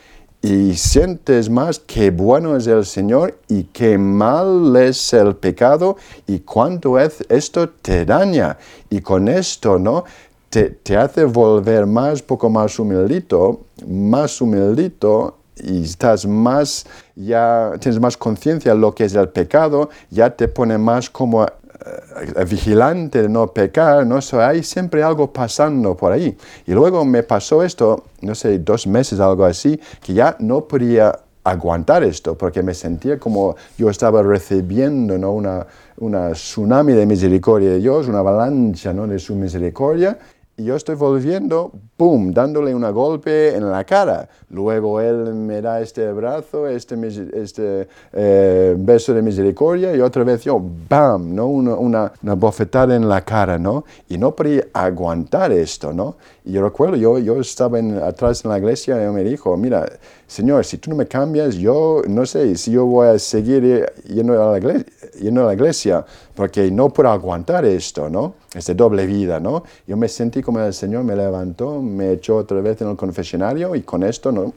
y 0.40 0.74
sientes 0.74 1.48
más 1.48 1.78
qué 1.78 2.10
bueno 2.10 2.56
es 2.56 2.66
el 2.66 2.84
Señor 2.84 3.38
y 3.48 3.64
qué 3.64 3.96
mal 3.98 4.74
es 4.76 5.12
el 5.12 5.36
pecado 5.36 5.96
y 6.26 6.40
cuánto 6.40 6.98
es, 6.98 7.24
esto 7.28 7.68
te 7.68 8.04
daña. 8.04 8.58
Y 8.90 9.00
con 9.00 9.28
esto, 9.28 9.78
¿no? 9.78 10.04
Te, 10.52 10.68
te 10.68 10.98
hace 10.98 11.24
volver 11.24 11.86
más, 11.86 12.20
poco 12.20 12.50
más 12.50 12.78
humildito, 12.78 13.62
más 13.88 14.38
humildito 14.38 15.38
y 15.56 15.82
estás 15.82 16.26
más, 16.26 16.84
ya 17.16 17.72
tienes 17.80 17.98
más 17.98 18.18
conciencia 18.18 18.74
de 18.74 18.78
lo 18.78 18.94
que 18.94 19.06
es 19.06 19.14
el 19.14 19.30
pecado, 19.30 19.88
ya 20.10 20.28
te 20.36 20.48
pone 20.48 20.76
más 20.76 21.08
como 21.08 21.46
eh, 21.46 22.44
vigilante 22.44 23.22
de 23.22 23.30
no 23.30 23.46
pecar, 23.46 24.06
¿no? 24.06 24.20
So, 24.20 24.42
hay 24.42 24.62
siempre 24.62 25.02
algo 25.02 25.32
pasando 25.32 25.96
por 25.96 26.12
ahí. 26.12 26.36
Y 26.66 26.72
luego 26.72 27.02
me 27.06 27.22
pasó 27.22 27.62
esto, 27.62 28.04
no 28.20 28.34
sé, 28.34 28.58
dos 28.58 28.86
meses, 28.86 29.20
algo 29.20 29.46
así, 29.46 29.80
que 30.02 30.12
ya 30.12 30.36
no 30.38 30.68
podía 30.68 31.18
aguantar 31.44 32.04
esto, 32.04 32.36
porque 32.36 32.62
me 32.62 32.74
sentía 32.74 33.18
como 33.18 33.56
yo 33.78 33.88
estaba 33.88 34.22
recibiendo 34.22 35.16
¿no? 35.16 35.32
una, 35.32 35.66
una 35.96 36.32
tsunami 36.32 36.92
de 36.92 37.06
misericordia 37.06 37.70
de 37.70 37.78
Dios, 37.78 38.06
una 38.06 38.18
avalancha 38.18 38.92
¿no? 38.92 39.06
de 39.06 39.18
su 39.18 39.34
misericordia, 39.34 40.18
y 40.62 40.66
yo 40.66 40.76
estoy 40.76 40.94
volviendo, 40.94 41.72
¡pum!, 41.96 42.32
dándole 42.32 42.72
un 42.72 42.88
golpe 42.92 43.56
en 43.56 43.68
la 43.68 43.82
cara. 43.82 44.28
Luego 44.50 45.00
él 45.00 45.34
me 45.34 45.60
da 45.60 45.80
este 45.80 46.06
abrazo, 46.06 46.68
este, 46.68 46.96
este 47.32 47.88
eh, 48.12 48.76
beso 48.78 49.12
de 49.12 49.22
misericordia 49.22 49.94
y 49.94 50.00
otra 50.00 50.22
vez 50.22 50.44
yo, 50.44 50.62
¡bam!, 50.88 51.34
¿no? 51.34 51.48
Una, 51.48 51.74
una, 51.74 52.12
bofetada 52.34 52.94
en 52.94 53.08
la 53.08 53.22
cara, 53.22 53.58
¿no? 53.58 53.84
Y 54.08 54.18
no 54.18 54.36
podía 54.36 54.66
aguantar 54.72 55.50
esto, 55.50 55.92
¿no? 55.92 56.16
Y 56.44 56.52
yo 56.52 56.62
recuerdo, 56.62 56.94
yo, 56.94 57.18
yo 57.18 57.40
estaba 57.40 57.78
atrás 58.06 58.44
en 58.44 58.52
la 58.52 58.58
iglesia 58.58 59.04
y 59.04 59.12
me 59.12 59.24
dijo, 59.24 59.56
mira, 59.56 59.90
Señor, 60.28 60.64
si 60.64 60.78
tú 60.78 60.90
no 60.90 60.96
me 60.96 61.06
cambias, 61.06 61.56
yo 61.56 62.02
no 62.06 62.24
sé 62.24 62.56
si 62.56 62.70
yo 62.70 62.86
voy 62.86 63.08
a 63.08 63.18
seguir 63.18 63.92
yendo 64.06 64.40
a 64.40 64.52
la 64.52 64.58
iglesia, 64.58 64.86
yendo 65.22 65.42
a 65.42 65.46
la 65.46 65.54
iglesia 65.54 66.04
porque 66.34 66.70
no 66.70 66.90
puedo 66.90 67.10
aguantar 67.10 67.64
esto, 67.64 68.10
¿no? 68.10 68.34
Esta 68.54 68.74
doble 68.74 69.06
vida, 69.06 69.40
¿no? 69.40 69.62
Yo 69.86 69.96
me 69.96 70.08
sentí 70.08 70.42
como 70.42 70.60
el 70.60 70.74
Señor 70.74 71.04
me 71.04 71.16
levantó, 71.16 71.80
me 71.80 72.12
echó 72.12 72.36
otra 72.36 72.60
vez 72.60 72.80
en 72.82 72.90
el 72.90 72.96
confesionario 72.96 73.74
y 73.74 73.82
con 73.82 74.02
esto, 74.02 74.32
¿no? 74.32 74.52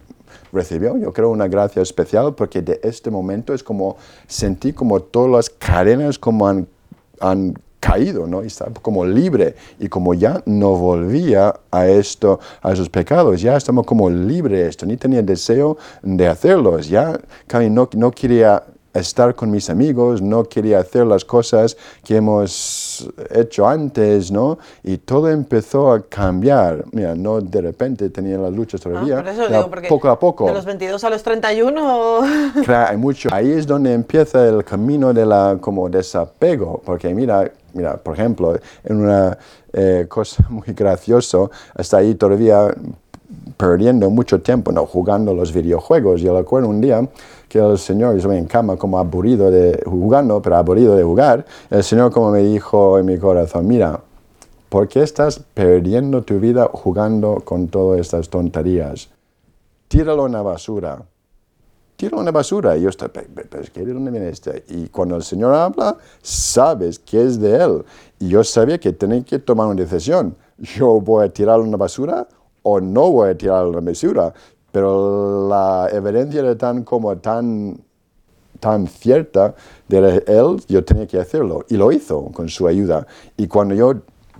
Recibió, 0.51 0.98
yo 0.98 1.13
creo, 1.13 1.29
una 1.29 1.48
gracia 1.48 1.81
especial 1.81 2.34
porque 2.36 2.62
de 2.62 2.79
este 2.84 3.10
momento 3.10 3.53
es 3.53 3.63
como 3.63 3.98
sentí 4.27 4.74
como 4.74 5.00
todas 5.00 5.31
las 5.31 5.50
cadenas 5.50 6.17
como 6.17 6.48
han, 6.48 6.67
han 7.19 7.55
caído, 7.86 8.25
¿no? 8.25 8.43
Y 8.43 8.48
estaba 8.48 8.72
como 8.81 9.05
libre. 9.05 9.55
Y 9.79 9.88
como 9.88 10.13
ya 10.15 10.41
no 10.45 10.75
volvía 10.75 11.53
a 11.69 11.88
esto, 11.88 12.39
a 12.62 12.74
esos 12.74 12.89
pecados, 12.89 13.41
ya 13.41 13.55
estamos 13.55 13.86
como 13.86 14.10
libre 14.10 14.57
de 14.57 14.69
esto. 14.69 14.86
Ni 14.88 14.98
tenía 14.98 15.22
deseo 15.22 15.77
de 16.01 16.27
hacerlos. 16.27 16.89
Ya 16.89 17.19
no, 17.69 17.89
no 17.95 18.12
quería 18.12 18.63
estar 18.99 19.35
con 19.35 19.51
mis 19.51 19.69
amigos, 19.69 20.21
no 20.21 20.43
quería 20.45 20.79
hacer 20.79 21.05
las 21.05 21.25
cosas 21.25 21.77
que 22.03 22.15
hemos 22.15 23.07
hecho 23.31 23.67
antes, 23.67 24.31
¿no? 24.31 24.57
Y 24.83 24.97
todo 24.97 25.29
empezó 25.29 25.91
a 25.91 26.01
cambiar. 26.01 26.85
Mira, 26.91 27.15
no 27.15 27.41
de 27.41 27.61
repente 27.61 28.09
tenía 28.09 28.37
las 28.37 28.53
luchas 28.53 28.81
todavía, 28.81 29.23
ah, 29.25 29.69
poco 29.87 30.09
a 30.09 30.17
poco. 30.17 30.45
De 30.45 30.53
los 30.53 30.65
22 30.65 31.03
a 31.03 31.09
los 31.09 31.23
31. 31.23 32.21
Claro, 32.65 32.91
hay 32.91 32.97
mucho. 32.97 33.29
Ahí 33.31 33.51
es 33.51 33.67
donde 33.67 33.93
empieza 33.93 34.47
el 34.47 34.63
camino 34.63 35.13
de 35.13 35.25
la 35.25 35.57
como 35.59 35.89
desapego, 35.89 36.81
porque 36.85 37.13
mira, 37.13 37.51
mira, 37.73 37.97
por 37.97 38.15
ejemplo, 38.15 38.57
en 38.83 39.01
una 39.01 39.37
eh, 39.73 40.05
cosa 40.07 40.45
muy 40.49 40.67
graciosa, 40.67 41.49
hasta 41.75 41.97
ahí 41.97 42.15
todavía 42.15 42.73
perdiendo 43.57 44.09
mucho 44.09 44.41
tiempo, 44.41 44.71
no 44.71 44.85
jugando 44.85 45.33
los 45.33 45.53
videojuegos. 45.53 46.21
Yo 46.21 46.37
recuerdo 46.37 46.69
un 46.69 46.81
día 46.81 47.07
que 47.55 47.65
el 47.65 47.77
Señor, 47.77 48.17
yo 48.17 48.33
en 48.33 48.47
cama 48.47 48.75
como 48.75 49.00
aburrido 49.00 49.50
de 49.50 49.81
jugando, 49.85 50.41
pero 50.41 50.57
aburrido 50.57 50.93
de 50.93 51.03
jugar, 51.03 51.45
el 51.69 51.85
Señor 51.85 52.12
como 52.12 52.29
me 52.31 52.39
dijo 52.39 53.00
en 53.00 53.05
mi 53.05 53.17
corazón, 53.17 53.65
mira, 53.65 54.01
¿por 54.67 54.89
qué 54.89 55.01
estás 55.01 55.39
perdiendo 55.53 56.21
tu 56.21 56.38
vida 56.38 56.69
jugando 56.74 57.41
con 57.45 57.69
todas 57.69 58.01
estas 58.01 58.27
tonterías? 58.27 59.09
Tíralo 59.88 60.25
en 60.25 60.33
la 60.33 60.41
basura. 60.41 61.01
Tíralo 61.95 62.19
en 62.19 62.25
la 62.25 62.31
basura. 62.33 62.75
Y 62.75 62.81
yo 62.81 62.89
estoy, 62.89 63.07
pero 63.07 63.63
¿de 63.74 63.93
dónde 63.93 64.12
viene 64.12 64.27
este? 64.27 64.65
Y 64.67 64.89
cuando 64.89 65.15
el 65.15 65.24
Señor 65.24 65.53
habla, 65.53 65.95
sabes 66.21 67.00
que 67.00 67.24
es 67.24 67.39
de 67.39 67.55
Él. 67.55 67.85
Y 68.19 68.27
yo 68.27 68.43
sabía 68.43 68.77
que 68.77 68.91
tenía 68.91 69.24
que 69.24 69.39
tomar 69.39 69.67
una 69.67 69.81
decisión. 69.81 70.35
Yo 70.57 71.00
voy 71.00 71.25
a 71.25 71.29
tirarlo 71.29 71.63
en 71.63 71.71
la 71.71 71.77
basura 71.77 72.27
o 72.67 72.81
no 72.81 73.12
voy 73.12 73.29
a 73.29 73.38
tirar 73.38 73.67
la 73.67 73.79
mesura, 73.79 74.33
pero 74.75 75.48
la 75.48 75.88
evidencia 75.89 76.41
era 76.41 76.58
tan 76.58 76.84
como 76.84 77.15
tan 77.15 77.79
tan 78.60 78.88
cierta 78.88 79.55
de 79.88 80.22
él, 80.27 80.62
yo 80.67 80.84
tenía 80.84 81.08
que 81.08 81.17
hacerlo. 81.17 81.63
Y 81.70 81.77
lo 81.77 81.94
hizo 81.94 82.25
con 82.34 82.50
su 82.50 82.67
ayuda. 82.67 83.08
Y 83.38 83.48
cuando 83.48 83.74
yo, 83.74 83.94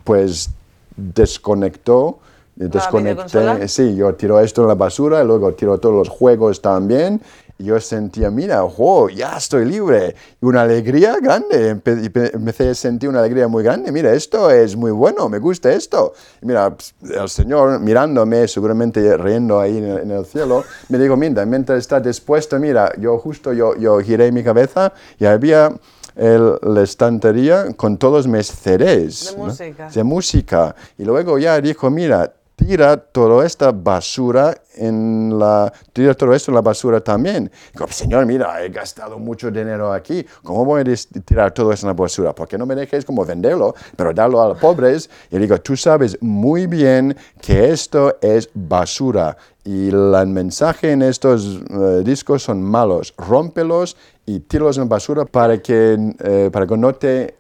pues, 0.04 0.50
desconectó, 0.98 2.20
desconecté, 2.54 3.65
sí, 3.70 3.96
yo 3.96 4.13
tiro 4.15 4.42
esto 4.42 4.63
en 4.63 4.68
la 4.68 4.75
basura, 4.75 5.24
y 5.24 5.25
luego 5.25 5.54
tiro 5.54 5.77
todos 5.77 5.96
los 5.96 6.10
juegos 6.10 6.62
también, 6.62 7.22
yo 7.57 7.79
sentía, 7.79 8.29
mira, 8.29 8.63
oh, 8.63 9.07
ya 9.09 9.38
estoy 9.38 9.65
libre. 9.65 10.15
Una 10.41 10.63
alegría 10.63 11.17
grande. 11.21 11.69
Empecé 11.69 12.69
a 12.69 12.75
sentir 12.75 13.07
una 13.07 13.19
alegría 13.19 13.47
muy 13.47 13.63
grande. 13.63 13.91
Mira, 13.91 14.13
esto 14.13 14.51
es 14.51 14.75
muy 14.75 14.91
bueno, 14.91 15.29
me 15.29 15.39
gusta 15.39 15.71
esto. 15.71 16.13
Y 16.41 16.45
mira, 16.47 16.75
pues, 16.75 16.93
el 17.09 17.29
Señor 17.29 17.79
mirándome, 17.79 18.47
seguramente 18.47 19.15
riendo 19.17 19.59
ahí 19.59 19.77
en 19.77 20.12
el, 20.12 20.25
cielo, 20.25 20.63
me 20.89 20.97
dijo, 20.97 21.15
mira, 21.15 21.45
mientras 21.45 21.79
está 21.79 22.00
dispuesto, 22.00 22.59
mira, 22.59 22.91
yo 23.00 23.17
justo 23.19 23.53
yo, 23.53 23.75
yo 23.77 24.00
giré 24.00 24.31
mi 24.31 24.43
cabeza 24.43 24.91
y 25.17 25.25
había 25.25 25.71
el, 26.15 26.57
la 26.62 26.81
estantería 26.81 27.74
con 27.75 27.97
todos 27.97 28.27
mis 28.27 28.47
CDs. 28.47 29.31
De 29.31 29.38
música. 29.38 29.89
De 29.89 30.03
música. 30.03 30.75
Y 30.97 31.03
luego 31.05 31.38
ya 31.39 31.62
dijo, 31.62 31.89
mira, 31.89 32.33
tira 32.55 32.97
toda 32.97 33.45
esta 33.45 33.71
basura 33.71 34.55
en 34.75 35.38
la, 35.38 35.71
tira 35.93 36.13
todo 36.13 36.33
esto 36.33 36.51
en 36.51 36.55
la 36.55 36.62
basura 36.62 37.01
también. 37.01 37.51
Digo, 37.74 37.88
señor, 37.89 38.25
mira, 38.25 38.63
he 38.63 38.69
gastado 38.69 39.19
mucho 39.19 39.51
dinero 39.51 39.91
aquí, 39.91 40.25
¿cómo 40.43 40.65
voy 40.65 40.81
a 40.81 41.21
tirar 41.21 41.51
todo 41.53 41.71
esto 41.71 41.85
en 41.85 41.89
la 41.89 41.93
basura? 41.93 42.33
¿Por 42.33 42.47
qué 42.47 42.57
no 42.57 42.65
me 42.65 42.75
dejes 42.75 43.05
como 43.05 43.25
venderlo, 43.25 43.75
pero 43.95 44.13
darlo 44.13 44.41
a 44.41 44.50
los 44.50 44.57
pobres? 44.57 45.09
Y 45.31 45.38
digo, 45.38 45.59
tú 45.59 45.75
sabes 45.75 46.17
muy 46.21 46.67
bien 46.67 47.15
que 47.41 47.71
esto 47.71 48.17
es 48.21 48.50
basura 48.53 49.38
y 49.65 49.89
el 49.89 50.27
mensaje 50.27 50.91
en 50.91 51.01
estos 51.01 51.59
eh, 51.69 52.03
discos 52.05 52.43
son 52.43 52.62
malos. 52.62 53.15
Rómpelos 53.17 53.97
y 54.25 54.39
tíralos 54.39 54.77
en 54.77 54.88
basura 54.88 55.25
para 55.25 55.57
que, 55.57 55.97
eh, 56.19 56.50
para 56.53 56.67
que 56.67 56.77
no 56.77 56.93
te 56.93 57.35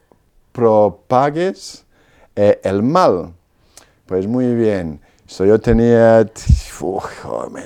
propagues 0.51 1.85
eh, 2.35 2.59
el 2.63 2.81
mal. 2.81 3.31
Pues 4.07 4.25
muy 4.25 4.55
bien. 4.55 4.99
So, 5.27 5.43
yo 5.43 5.59
tenía, 5.59 6.25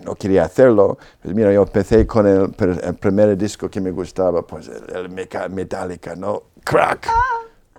no 0.06 0.16
quería 0.16 0.46
hacerlo. 0.46 0.98
Pues 1.22 1.36
mira, 1.36 1.52
yo 1.52 1.64
empecé 1.64 2.08
con 2.08 2.26
el, 2.26 2.56
el, 2.84 2.96
primer 2.96 3.38
disco 3.38 3.70
que 3.70 3.82
me 3.82 3.92
gustaba, 3.92 4.42
pues 4.48 4.70
el, 4.70 4.96
el 4.96 5.50
Metallica, 5.50 6.16
¿no? 6.16 6.44
Crack. 6.64 7.10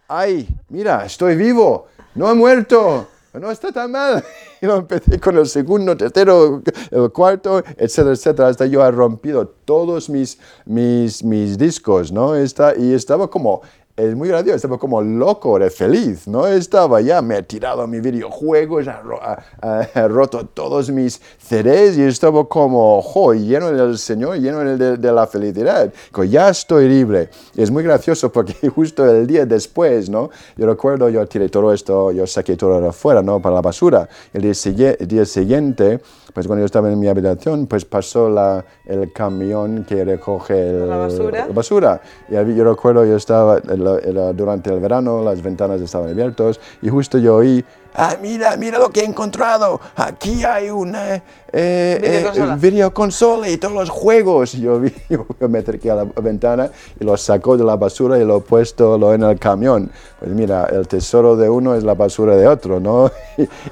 Ay, 0.06 0.48
mira, 0.68 1.06
estoy 1.06 1.36
vivo, 1.36 1.86
no 2.14 2.30
he 2.30 2.34
muerto, 2.34 3.06
no 3.32 3.50
está 3.50 3.72
tan 3.72 3.92
mal. 3.92 4.24
Y 4.62 4.66
lo 4.66 4.76
empecé 4.76 5.18
con 5.18 5.38
el 5.38 5.46
segundo, 5.46 5.96
tercero, 5.96 6.62
el 6.90 7.10
cuarto, 7.12 7.62
etcétera, 7.78 8.12
etcétera, 8.12 8.48
hasta 8.48 8.66
yo 8.66 8.84
he 8.84 8.90
rompido 8.90 9.48
todos 9.48 10.10
mis, 10.10 10.38
mis, 10.66 11.24
mis 11.24 11.56
discos, 11.56 12.12
¿no? 12.12 12.34
Está, 12.36 12.76
y 12.76 12.92
estaba 12.92 13.30
como 13.30 13.62
es 14.00 14.14
muy 14.14 14.28
gracioso, 14.28 14.56
estaba 14.56 14.78
como 14.78 15.02
loco, 15.02 15.56
era 15.56 15.70
feliz, 15.70 16.26
¿no? 16.26 16.46
Estaba 16.46 17.00
ya, 17.00 17.20
me 17.22 17.38
he 17.38 17.42
tirado 17.42 17.86
mi 17.86 18.00
videojuego, 18.00 18.80
he 18.80 20.08
roto 20.08 20.46
todos 20.46 20.90
mis 20.90 21.20
CDs 21.38 21.96
y 21.98 22.02
estaba 22.02 22.44
como, 22.48 23.02
jo, 23.02 23.34
lleno 23.34 23.70
del 23.72 23.98
Señor, 23.98 24.38
lleno 24.38 24.60
de, 24.60 24.96
de, 24.96 25.12
la 25.12 25.26
felicidad. 25.26 25.92
Ya 26.28 26.48
estoy 26.48 26.88
libre. 26.88 27.30
Y 27.54 27.62
es 27.62 27.70
muy 27.70 27.82
gracioso 27.82 28.30
porque 28.32 28.68
justo 28.74 29.04
el 29.04 29.26
día 29.26 29.46
después, 29.46 30.08
¿no? 30.08 30.30
Yo 30.56 30.66
recuerdo, 30.66 31.08
yo 31.08 31.26
tiré 31.26 31.48
todo 31.48 31.72
esto, 31.72 32.12
yo 32.12 32.26
saqué 32.26 32.56
todo 32.56 32.88
afuera, 32.88 33.22
¿no? 33.22 33.40
Para 33.40 33.56
la 33.56 33.60
basura. 33.60 34.08
El 34.32 34.42
día, 34.42 34.96
el 34.98 35.08
día 35.08 35.24
siguiente, 35.24 36.00
pues 36.32 36.46
cuando 36.46 36.60
yo 36.60 36.66
estaba 36.66 36.90
en 36.90 36.98
mi 36.98 37.08
habitación, 37.08 37.66
pues 37.66 37.84
pasó 37.84 38.28
la, 38.28 38.64
el 38.86 39.12
camión 39.12 39.84
que 39.84 40.04
recoge 40.04 40.72
la 40.72 40.96
basura. 40.96 41.46
La 41.46 41.52
basura. 41.52 42.00
Y 42.28 42.54
yo 42.54 42.64
recuerdo, 42.64 43.04
yo 43.04 43.16
estaba, 43.16 43.60
durante 43.60 44.72
el 44.72 44.80
verano, 44.80 45.22
las 45.22 45.42
ventanas 45.42 45.80
estaban 45.80 46.10
abiertas 46.10 46.60
y 46.82 46.88
justo 46.88 47.18
yo 47.18 47.36
oí 47.36 47.64
ah, 47.94 48.16
mira, 48.20 48.56
mira 48.56 48.78
lo 48.78 48.90
que 48.90 49.00
he 49.00 49.04
encontrado, 49.04 49.80
aquí 49.96 50.44
hay 50.44 50.70
una 50.70 51.22
eh, 51.52 51.98
eh, 52.02 52.18
Videoconsola. 52.18 52.56
videoconsola 52.56 53.48
y 53.48 53.56
todos 53.56 53.74
los 53.74 53.90
juegos. 53.90 54.54
Y 54.54 54.60
yo, 54.60 54.80
vi, 54.80 54.92
yo 55.08 55.26
me 55.48 55.58
acerqué 55.58 55.90
a 55.90 55.96
la 55.96 56.04
ventana 56.04 56.70
y 56.98 57.04
lo 57.04 57.16
sacó 57.16 57.56
de 57.56 57.64
la 57.64 57.76
basura 57.76 58.18
y 58.18 58.24
lo 58.24 58.38
he 58.38 58.40
puesto 58.40 58.96
lo 58.98 59.12
en 59.14 59.22
el 59.22 59.38
camión. 59.38 59.90
Pues 60.18 60.30
mira, 60.30 60.66
el 60.66 60.86
tesoro 60.86 61.36
de 61.36 61.48
uno 61.48 61.74
es 61.74 61.82
la 61.82 61.94
basura 61.94 62.36
de 62.36 62.46
otro, 62.46 62.80
¿no? 62.80 63.10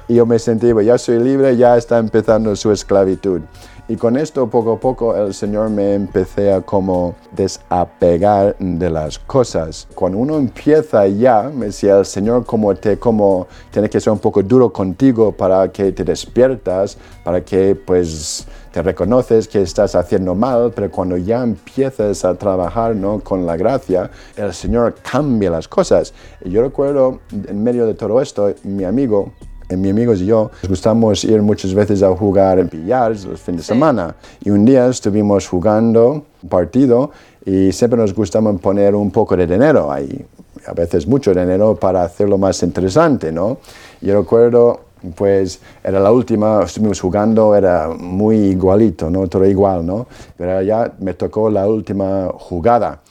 Y, 0.07 0.15
yo 0.15 0.25
me 0.25 0.39
sentí, 0.39 0.73
pues 0.73 0.85
ya 0.85 0.97
soy 0.97 1.19
libre, 1.19 1.55
ya 1.55 1.77
está 1.77 1.99
empezando 1.99 2.55
su 2.55 2.71
esclavitud. 2.71 3.41
Y 3.89 3.95
con 3.95 4.17
esto 4.17 4.47
poco 4.47 4.73
a 4.73 4.79
poco 4.79 5.15
el 5.15 5.33
Señor 5.33 5.71
me 5.71 5.95
empecé 5.95 6.53
a 6.53 6.61
como 6.61 7.15
desapegar 7.31 8.55
de 8.59 8.87
las 8.87 9.17
cosas. 9.17 9.87
Cuando 9.95 10.19
uno 10.19 10.37
empieza 10.37 11.07
ya, 11.07 11.49
me 11.51 11.65
decía 11.65 11.97
el 11.97 12.05
Señor 12.05 12.45
como 12.45 12.75
te 12.75 12.99
como 12.99 13.47
tiene 13.71 13.89
que 13.89 13.99
ser 13.99 14.13
un 14.13 14.19
poco 14.19 14.43
duro 14.43 14.71
contigo 14.71 15.31
para 15.31 15.71
que 15.71 15.91
te 15.91 16.03
despiertas, 16.03 16.99
para 17.23 17.43
que 17.43 17.73
pues 17.73 18.45
te 18.71 18.83
reconoces 18.83 19.47
que 19.47 19.63
estás 19.63 19.95
haciendo 19.95 20.35
mal, 20.35 20.71
pero 20.75 20.91
cuando 20.91 21.17
ya 21.17 21.41
empiezas 21.41 22.23
a 22.23 22.35
trabajar 22.35 22.95
¿no? 22.95 23.21
con 23.21 23.47
la 23.47 23.57
gracia, 23.57 24.11
el 24.35 24.53
Señor 24.53 24.97
cambia 25.01 25.49
las 25.49 25.67
cosas. 25.67 26.13
Y 26.45 26.51
yo 26.51 26.61
recuerdo 26.61 27.21
en 27.31 27.63
medio 27.63 27.87
de 27.87 27.95
todo 27.95 28.21
esto, 28.21 28.53
mi 28.63 28.83
amigo 28.83 29.31
mis 29.77 29.91
amigos 29.91 30.21
y 30.21 30.25
yo 30.25 30.49
nos 30.63 30.69
gustamos 30.69 31.23
ir 31.23 31.41
muchas 31.41 31.73
veces 31.73 32.01
a 32.01 32.15
jugar 32.15 32.59
en 32.59 32.69
billards 32.69 33.25
los 33.25 33.39
fines 33.39 33.61
de 33.61 33.65
semana. 33.65 34.15
Y 34.43 34.49
un 34.49 34.65
día 34.65 34.87
estuvimos 34.87 35.47
jugando 35.47 36.23
un 36.41 36.49
partido 36.49 37.11
y 37.45 37.71
siempre 37.71 37.99
nos 37.99 38.13
gustaba 38.13 38.51
poner 38.53 38.95
un 38.95 39.11
poco 39.11 39.35
de 39.37 39.45
dinero 39.45 39.91
ahí, 39.91 40.25
a 40.65 40.73
veces 40.73 41.07
mucho 41.07 41.33
dinero 41.33 41.75
para 41.75 42.03
hacerlo 42.03 42.37
más 42.37 42.61
interesante, 42.63 43.31
¿no? 43.31 43.57
Yo 44.01 44.19
recuerdo, 44.19 44.81
pues 45.15 45.59
era 45.83 45.99
la 45.99 46.11
última, 46.11 46.63
estuvimos 46.63 46.99
jugando, 46.99 47.55
era 47.55 47.89
muy 47.89 48.37
igualito, 48.37 49.09
¿no? 49.09 49.27
Todo 49.27 49.45
igual, 49.45 49.85
¿no? 49.85 50.07
Pero 50.37 50.61
ya 50.61 50.91
me 50.99 51.13
tocó 51.13 51.49
la 51.49 51.67
última 51.67 52.29
jugada 52.33 53.01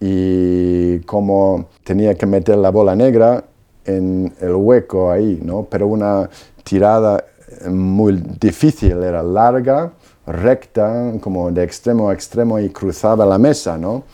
y 0.00 1.00
como 1.00 1.66
tenía 1.84 2.14
que 2.14 2.26
meter 2.26 2.56
la 2.58 2.70
bola 2.70 2.94
negra, 2.94 3.42
en 3.88 4.32
el 4.40 4.54
hueco 4.54 5.10
ahí, 5.10 5.40
¿no? 5.42 5.66
Pero 5.68 5.86
una 5.88 6.28
tirada 6.62 7.24
muy 7.68 8.22
difícil, 8.38 9.02
era 9.02 9.22
larga, 9.22 9.90
recta, 10.26 11.14
como 11.20 11.50
de 11.50 11.64
extremo 11.64 12.10
a 12.10 12.12
extremo 12.12 12.60
y 12.60 12.68
cruzaba 12.68 13.24
la 13.24 13.38
mesa, 13.38 13.78
¿no? 13.78 14.04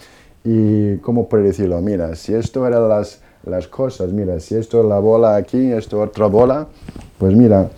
Y 0.45 0.99
cómo 0.99 1.29
puedo 1.29 1.43
decirlo, 1.43 1.81
mira, 1.81 2.15
si 2.15 2.35
esto 2.35 2.67
eran 2.67 2.89
las, 2.89 3.21
las 3.45 3.67
cosas, 3.67 4.11
mira, 4.13 4.39
si 4.39 4.55
esto 4.55 4.81
es 4.81 4.87
la 4.87 5.01
bola 5.01 5.35
aquí, 5.37 5.73
esto 5.73 6.01
otra 6.01 6.27
bola, 6.27 6.67
pues 7.19 7.35
mira, 7.35 7.69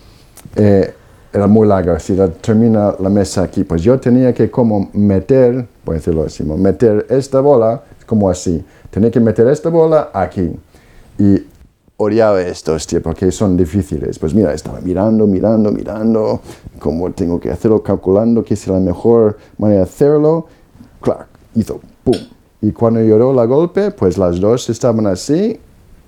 eh, 0.55 0.93
era 1.33 1.47
muy 1.47 1.67
larga, 1.67 1.99
si 1.99 2.15
la, 2.15 2.27
termina 2.27 2.93
la 2.99 3.09
mesa 3.09 3.43
aquí, 3.43 3.63
pues 3.63 3.81
yo 3.81 3.99
tenía 3.99 4.33
que 4.33 4.51
como 4.51 4.89
meter, 4.93 5.65
por 5.83 5.95
decirlo 5.95 6.23
así, 6.23 6.43
meter 6.43 7.07
esta 7.09 7.39
bola 7.39 7.81
como 8.05 8.29
así, 8.29 8.63
tenía 8.91 9.09
que 9.09 9.19
meter 9.19 9.47
esta 9.47 9.69
bola 9.69 10.11
aquí. 10.13 10.51
Y 11.19 11.43
odiaba 11.97 12.41
estos, 12.41 12.85
tío, 12.87 13.01
porque 13.01 13.31
son 13.31 13.57
difíciles. 13.57 14.17
Pues 14.19 14.33
mira, 14.33 14.53
estaba 14.53 14.79
mirando, 14.81 15.27
mirando, 15.27 15.71
mirando, 15.71 16.41
cómo 16.79 17.11
tengo 17.11 17.39
que 17.39 17.49
hacerlo, 17.49 17.81
calculando 17.81 18.43
qué 18.43 18.53
es 18.53 18.67
la 18.67 18.79
mejor 18.79 19.37
manera 19.57 19.81
de 19.81 19.83
hacerlo. 19.83 20.47
Claro, 21.01 21.25
hizo 21.55 21.81
pum. 22.03 22.15
Y 22.61 22.71
cuando 22.71 23.01
lloró 23.01 23.33
la 23.33 23.45
golpe, 23.45 23.91
pues 23.91 24.17
las 24.17 24.39
dos 24.39 24.69
estaban 24.69 25.05
así, 25.07 25.59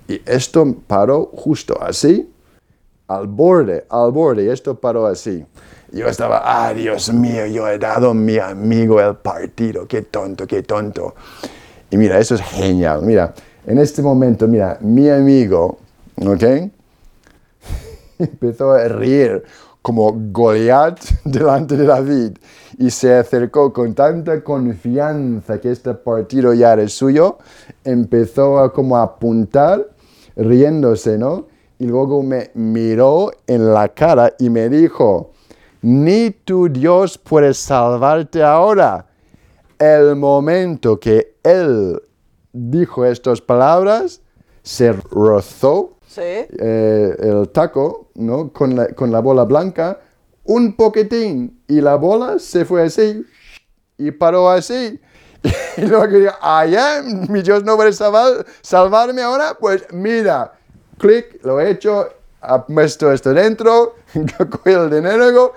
y 0.08 0.20
esto 0.26 0.74
paró 0.86 1.30
justo 1.32 1.80
así, 1.80 2.28
al 3.06 3.26
borde, 3.26 3.84
al 3.88 4.10
borde, 4.10 4.44
y 4.44 4.48
esto 4.48 4.74
paró 4.74 5.06
así. 5.06 5.44
Yo 5.92 6.06
estaba, 6.06 6.42
ah, 6.44 6.72
Dios 6.72 7.12
mío, 7.12 7.46
yo 7.46 7.68
he 7.68 7.78
dado 7.78 8.10
a 8.10 8.14
mi 8.14 8.38
amigo 8.38 9.00
el 9.00 9.16
partido, 9.16 9.86
qué 9.86 10.02
tonto, 10.02 10.46
qué 10.46 10.62
tonto. 10.62 11.14
Y 11.90 11.96
mira, 11.96 12.18
eso 12.18 12.36
es 12.36 12.42
genial. 12.42 13.02
Mira, 13.02 13.34
en 13.66 13.78
este 13.78 14.00
momento, 14.00 14.46
mira, 14.46 14.78
mi 14.80 15.08
amigo, 15.08 15.79
¿ok? 16.26 16.42
Empezó 18.18 18.72
a 18.72 18.88
reír 18.88 19.42
como 19.82 20.12
Goliat 20.30 21.00
delante 21.24 21.76
de 21.76 21.86
David 21.86 22.32
y 22.78 22.90
se 22.90 23.14
acercó 23.14 23.72
con 23.72 23.94
tanta 23.94 24.42
confianza 24.42 25.60
que 25.60 25.70
este 25.70 25.94
partido 25.94 26.52
ya 26.54 26.74
era 26.74 26.86
suyo, 26.88 27.38
empezó 27.84 28.58
a 28.58 28.72
como 28.72 28.96
a 28.96 29.02
apuntar, 29.02 29.88
riéndose, 30.36 31.18
¿no? 31.18 31.46
Y 31.78 31.86
luego 31.86 32.22
me 32.22 32.50
miró 32.54 33.30
en 33.46 33.72
la 33.72 33.88
cara 33.88 34.34
y 34.38 34.50
me 34.50 34.68
dijo, 34.68 35.32
ni 35.82 36.30
tu 36.30 36.68
Dios 36.68 37.16
puede 37.16 37.54
salvarte 37.54 38.42
ahora. 38.42 39.06
El 39.78 40.14
momento 40.16 41.00
que 41.00 41.36
él 41.42 42.00
dijo 42.52 43.06
estas 43.06 43.40
palabras, 43.40 44.20
se 44.62 44.92
rozó 44.92 45.99
Sí. 46.10 46.22
eh, 46.22 47.16
el 47.20 47.50
taco 47.50 48.10
¿no? 48.16 48.52
con, 48.52 48.74
la, 48.74 48.88
con 48.88 49.12
la 49.12 49.20
bola 49.20 49.44
blanca 49.44 50.00
un 50.42 50.74
poquitín 50.74 51.62
y 51.68 51.80
la 51.80 51.94
bola 51.94 52.40
se 52.40 52.64
fue 52.64 52.82
así 52.82 53.24
y 53.96 54.10
paró 54.10 54.50
así. 54.50 55.00
Y 55.76 55.82
luego 55.82 56.06
digo, 56.08 56.32
ya, 56.68 57.02
mi 57.02 57.42
Dios 57.42 57.64
no 57.64 57.76
puede 57.76 57.92
salvar, 57.92 58.44
salvarme 58.60 59.22
ahora, 59.22 59.56
pues 59.58 59.86
mira, 59.92 60.52
clic, 60.98 61.38
lo 61.44 61.60
he 61.60 61.70
hecho, 61.70 62.08
ha 62.40 62.66
puesto 62.66 63.10
esto 63.12 63.32
dentro, 63.32 63.94
cogí 64.50 64.70
el 64.70 64.90
dinero 64.90 65.54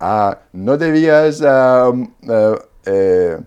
ah, 0.00 0.38
no 0.52 0.76
debías, 0.76 1.40
ah, 1.42 1.92
eh, 2.28 2.58
eh, 2.86 3.38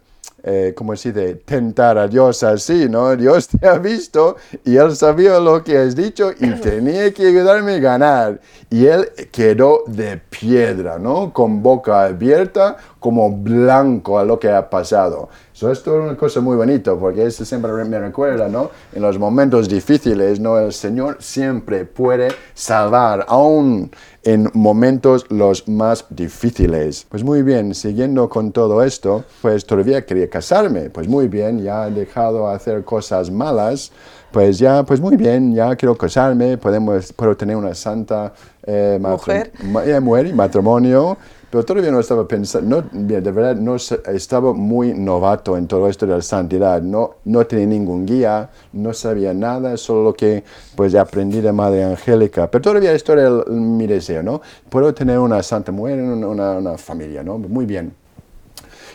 eh, 0.43 0.73
¿cómo 0.75 0.95
se 0.95 1.11
dice? 1.11 1.35
Tentar 1.35 1.97
a 1.97 2.07
Dios 2.07 2.43
así, 2.43 2.87
¿no? 2.87 3.15
Dios 3.15 3.47
te 3.47 3.67
ha 3.67 3.77
visto 3.77 4.37
y 4.63 4.77
Él 4.77 4.95
sabía 4.95 5.39
lo 5.39 5.63
que 5.63 5.77
has 5.77 5.95
dicho 5.95 6.31
y 6.39 6.51
tenía 6.51 7.11
que 7.13 7.27
ayudarme 7.27 7.73
a 7.75 7.79
ganar. 7.79 8.39
Y 8.69 8.85
Él 8.85 9.09
quedó 9.31 9.83
de 9.87 10.17
piedra, 10.17 10.99
¿no? 10.99 11.33
Con 11.33 11.63
boca 11.63 12.03
abierta, 12.03 12.77
como 12.99 13.31
blanco 13.31 14.19
a 14.19 14.23
lo 14.23 14.39
que 14.39 14.49
ha 14.49 14.69
pasado. 14.69 15.29
So, 15.57 15.71
esto 15.71 15.97
es 15.97 16.03
una 16.03 16.15
cosa 16.15 16.39
muy 16.39 16.55
bonita 16.55 16.95
porque 16.95 17.25
eso 17.25 17.43
siempre 17.43 17.71
me 17.83 17.99
recuerda, 17.99 18.47
¿no? 18.47 18.69
En 18.93 19.01
los 19.01 19.17
momentos 19.17 19.67
difíciles, 19.67 20.39
¿no? 20.39 20.59
El 20.59 20.71
Señor 20.71 21.17
siempre 21.19 21.83
puede 21.83 22.27
salvar, 22.53 23.25
aún 23.27 23.89
en 24.21 24.51
momentos 24.53 25.25
los 25.31 25.67
más 25.67 26.05
difíciles. 26.11 27.07
Pues 27.09 27.23
muy 27.23 27.41
bien, 27.41 27.73
siguiendo 27.73 28.29
con 28.29 28.51
todo 28.51 28.83
esto, 28.83 29.23
pues 29.41 29.65
todavía 29.65 30.05
quería 30.05 30.29
casarme. 30.29 30.91
Pues 30.91 31.07
muy 31.07 31.27
bien, 31.27 31.63
ya 31.63 31.87
he 31.87 31.91
dejado 31.91 32.47
hacer 32.47 32.83
cosas 32.83 33.31
malas. 33.31 33.91
Pues 34.31 34.59
ya, 34.59 34.83
pues 34.83 34.99
muy 34.99 35.15
bien, 35.15 35.55
ya 35.55 35.75
quiero 35.75 35.97
casarme, 35.97 36.57
podemos, 36.57 37.11
puedo 37.13 37.35
tener 37.35 37.55
una 37.55 37.73
santa 37.73 38.31
eh, 38.63 38.99
Mujer. 39.01 39.51
eh, 39.85 39.99
mujer 39.99 40.27
y 40.27 40.33
matrimonio. 40.33 41.17
Pero 41.49 41.63
todavía 41.63 41.91
no 41.91 42.01
estaba 42.01 42.27
pensando, 42.27 42.81
no, 42.81 42.89
de 42.91 43.21
verdad 43.21 43.55
no 43.55 43.75
estaba 43.77 44.51
muy 44.53 44.93
novato 44.93 45.55
en 45.55 45.65
todo 45.65 45.87
esto 45.87 46.05
de 46.05 46.13
la 46.15 46.21
santidad, 46.21 46.81
no, 46.81 47.15
no 47.23 47.47
tenía 47.47 47.65
ningún 47.67 48.05
guía, 48.05 48.49
no 48.73 48.93
sabía 48.93 49.33
nada, 49.33 49.77
solo 49.77 50.03
lo 50.03 50.13
que 50.13 50.43
pues 50.75 50.93
aprendí 50.95 51.39
de 51.39 51.53
Madre 51.53 51.85
Angélica, 51.85 52.51
pero 52.51 52.61
todavía 52.61 52.91
esto 52.91 53.13
era 53.13 53.27
el- 53.27 53.45
mi 53.53 53.87
deseo, 53.87 54.21
¿no? 54.23 54.41
Puedo 54.69 54.93
tener 54.93 55.19
una 55.19 55.41
santa 55.41 55.71
mujer, 55.71 56.01
una, 56.01 56.57
una, 56.57 56.77
familia, 56.77 57.23
¿no? 57.23 57.37
Muy 57.37 57.65
bien. 57.65 57.93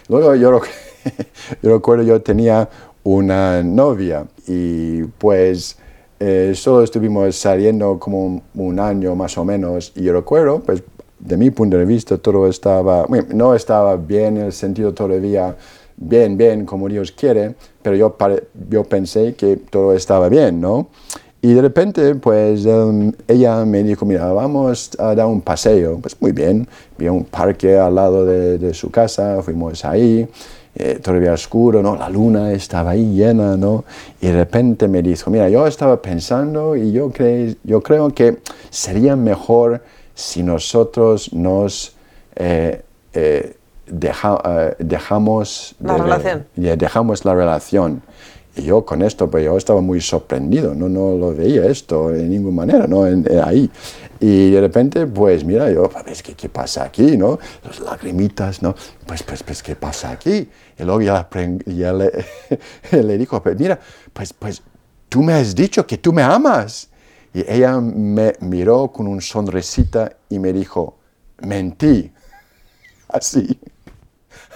Luego 0.08 0.34
yo, 0.34 0.60
yo 1.62 1.74
recuerdo, 1.74 2.04
yo 2.04 2.20
tenía 2.20 2.68
una 3.04 3.62
novia 3.62 4.26
y 4.46 5.02
pues 5.04 5.78
eh, 6.20 6.52
solo 6.54 6.82
estuvimos 6.84 7.34
saliendo 7.34 7.98
como 7.98 8.26
un, 8.26 8.42
un 8.54 8.78
año 8.78 9.14
más 9.16 9.36
o 9.38 9.44
menos 9.44 9.92
y 9.96 10.02
yo 10.02 10.12
recuerdo, 10.12 10.60
pues 10.60 10.82
de 11.22 11.36
mi 11.36 11.50
punto 11.50 11.78
de 11.78 11.84
vista 11.84 12.18
todo 12.18 12.48
estaba, 12.48 13.06
bueno, 13.06 13.26
no 13.32 13.54
estaba 13.54 13.96
bien 13.96 14.36
en 14.36 14.44
el 14.46 14.52
sentido 14.52 14.92
todavía 14.92 15.56
bien, 15.96 16.36
bien 16.36 16.66
como 16.66 16.88
Dios 16.88 17.12
quiere, 17.12 17.54
pero 17.80 17.96
yo, 17.96 18.16
yo 18.68 18.84
pensé 18.84 19.34
que 19.34 19.56
todo 19.56 19.94
estaba 19.94 20.28
bien, 20.28 20.60
¿no? 20.60 20.88
Y 21.44 21.54
de 21.54 21.60
repente, 21.62 22.14
pues 22.14 22.64
em, 22.66 23.12
ella 23.26 23.64
me 23.64 23.82
dijo, 23.82 24.04
mira, 24.06 24.32
vamos 24.32 24.90
a 24.98 25.12
dar 25.14 25.26
un 25.26 25.40
paseo. 25.40 25.98
Pues 26.00 26.16
muy 26.20 26.30
bien, 26.30 26.68
vi 26.96 27.08
un 27.08 27.24
parque 27.24 27.76
al 27.76 27.96
lado 27.96 28.24
de, 28.24 28.58
de 28.58 28.72
su 28.74 28.90
casa, 28.92 29.42
fuimos 29.42 29.84
ahí, 29.84 30.28
eh, 30.76 31.00
todavía 31.02 31.32
oscuro, 31.32 31.82
¿no? 31.82 31.96
La 31.96 32.08
luna 32.08 32.52
estaba 32.52 32.90
ahí 32.90 33.14
llena, 33.16 33.56
¿no? 33.56 33.84
Y 34.20 34.28
de 34.28 34.34
repente 34.34 34.86
me 34.86 35.02
dijo, 35.02 35.30
mira, 35.32 35.48
yo 35.48 35.66
estaba 35.66 36.00
pensando 36.00 36.76
y 36.76 36.92
yo, 36.92 37.10
cre- 37.10 37.56
yo 37.64 37.82
creo 37.82 38.10
que 38.10 38.38
sería 38.70 39.16
mejor 39.16 39.82
si 40.14 40.42
nosotros 40.42 41.32
nos 41.32 41.94
eh, 42.36 42.82
eh, 43.12 43.56
deja- 43.86 44.40
eh, 44.44 44.76
dejamos... 44.78 45.74
La 45.80 45.94
de 45.94 46.02
relación. 46.02 46.46
dejamos 46.56 47.24
la 47.24 47.34
relación. 47.34 48.02
Y 48.54 48.62
yo 48.64 48.84
con 48.84 49.00
esto, 49.00 49.30
pues 49.30 49.44
yo 49.46 49.56
estaba 49.56 49.80
muy 49.80 50.00
sorprendido, 50.02 50.74
no, 50.74 50.86
no 50.88 51.16
lo 51.16 51.34
veía 51.34 51.64
esto 51.66 52.10
de 52.10 52.24
ninguna 52.24 52.54
manera, 52.56 52.86
¿no? 52.86 53.06
En- 53.06 53.26
en 53.30 53.38
ahí. 53.42 53.70
Y 54.20 54.50
de 54.50 54.60
repente, 54.60 55.06
pues 55.06 55.42
mira, 55.44 55.70
yo, 55.72 55.88
pues, 55.88 56.22
¿qué, 56.22 56.34
qué 56.34 56.48
pasa 56.50 56.84
aquí, 56.84 57.16
no? 57.16 57.38
Las 57.64 57.80
lagrimitas, 57.80 58.62
¿no? 58.62 58.74
Pues, 59.06 59.22
pues, 59.22 59.42
pues, 59.42 59.62
¿qué 59.62 59.74
pasa 59.74 60.10
aquí? 60.10 60.48
Y 60.78 60.82
luego 60.84 61.00
ya, 61.00 61.28
ya 61.66 61.92
le, 61.94 62.12
le 62.92 63.18
dijo, 63.18 63.42
pues 63.42 63.58
mira, 63.58 63.80
pues, 64.12 64.32
pues, 64.34 64.62
tú 65.08 65.22
me 65.22 65.32
has 65.32 65.54
dicho 65.54 65.86
que 65.86 65.96
tú 65.98 66.12
me 66.12 66.22
amas. 66.22 66.88
Y 67.34 67.50
ella 67.50 67.80
me 67.80 68.34
miró 68.40 68.88
con 68.92 69.06
un 69.06 69.20
sonrisita 69.20 70.12
y 70.28 70.38
me 70.38 70.52
dijo, 70.52 70.98
mentí. 71.38 72.12
Así. 73.08 73.58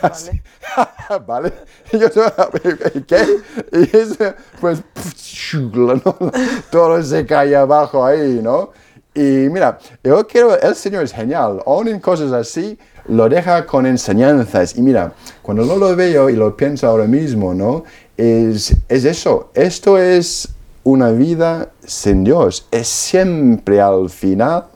Así. 0.02 0.42
Vale. 1.26 1.52
Y 1.92 1.98
yo, 1.98 2.08
¿qué? 3.06 3.24
Y 3.72 3.96
eso, 3.96 4.34
pues, 4.60 4.82
¿no? 5.54 6.02
todo 6.70 7.02
se 7.02 7.24
cae 7.24 7.56
abajo 7.56 8.04
ahí, 8.04 8.40
¿no? 8.42 8.70
Y 9.14 9.48
mira, 9.48 9.78
yo 10.04 10.26
quiero, 10.26 10.60
el 10.60 10.74
Señor 10.74 11.04
es 11.04 11.12
genial, 11.12 11.62
aún 11.64 11.88
en 11.88 12.00
cosas 12.00 12.32
así, 12.32 12.78
lo 13.08 13.28
deja 13.28 13.64
con 13.64 13.86
enseñanzas. 13.86 14.76
Y 14.76 14.82
mira, 14.82 15.14
cuando 15.40 15.64
no 15.64 15.76
lo 15.76 15.96
veo 15.96 16.28
y 16.28 16.36
lo 16.36 16.54
pienso 16.54 16.86
ahora 16.86 17.06
mismo, 17.06 17.54
¿no? 17.54 17.84
Es, 18.16 18.76
es 18.88 19.04
eso, 19.06 19.50
esto 19.54 19.96
es 19.96 20.55
una 20.86 21.10
vida 21.10 21.70
sin 21.84 22.22
Dios. 22.22 22.68
Es 22.70 22.86
siempre 22.86 23.80
al 23.80 24.08
final 24.08 24.66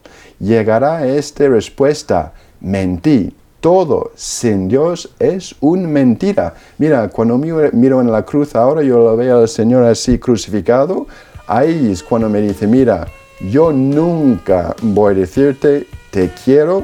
llegará 0.41 1.07
esta 1.07 1.49
respuesta, 1.49 2.33
mentí. 2.61 3.33
Todo 3.61 4.11
sin 4.17 4.67
Dios 4.67 5.15
es 5.21 5.55
una 5.61 5.87
mentira. 5.87 6.55
Mira, 6.79 7.09
cuando 7.09 7.39
miro, 7.39 8.01
en 8.01 8.11
la 8.11 8.25
cruz 8.25 8.57
ahora, 8.57 8.83
yo 8.83 8.99
lo 8.99 9.17
veo 9.17 9.39
al 9.39 9.49
Señor 9.49 9.85
así 9.85 10.19
crucificado, 10.19 11.07
ahí 11.47 11.93
es 11.93 12.03
cuando 12.03 12.29
me 12.29 12.41
dice, 12.41 12.67
mira, 12.67 13.07
yo 13.49 13.71
nunca 13.71 14.75
voy 14.83 15.15
a 15.15 15.19
decirte 15.19 15.87
te 16.11 16.31
quiero 16.45 16.83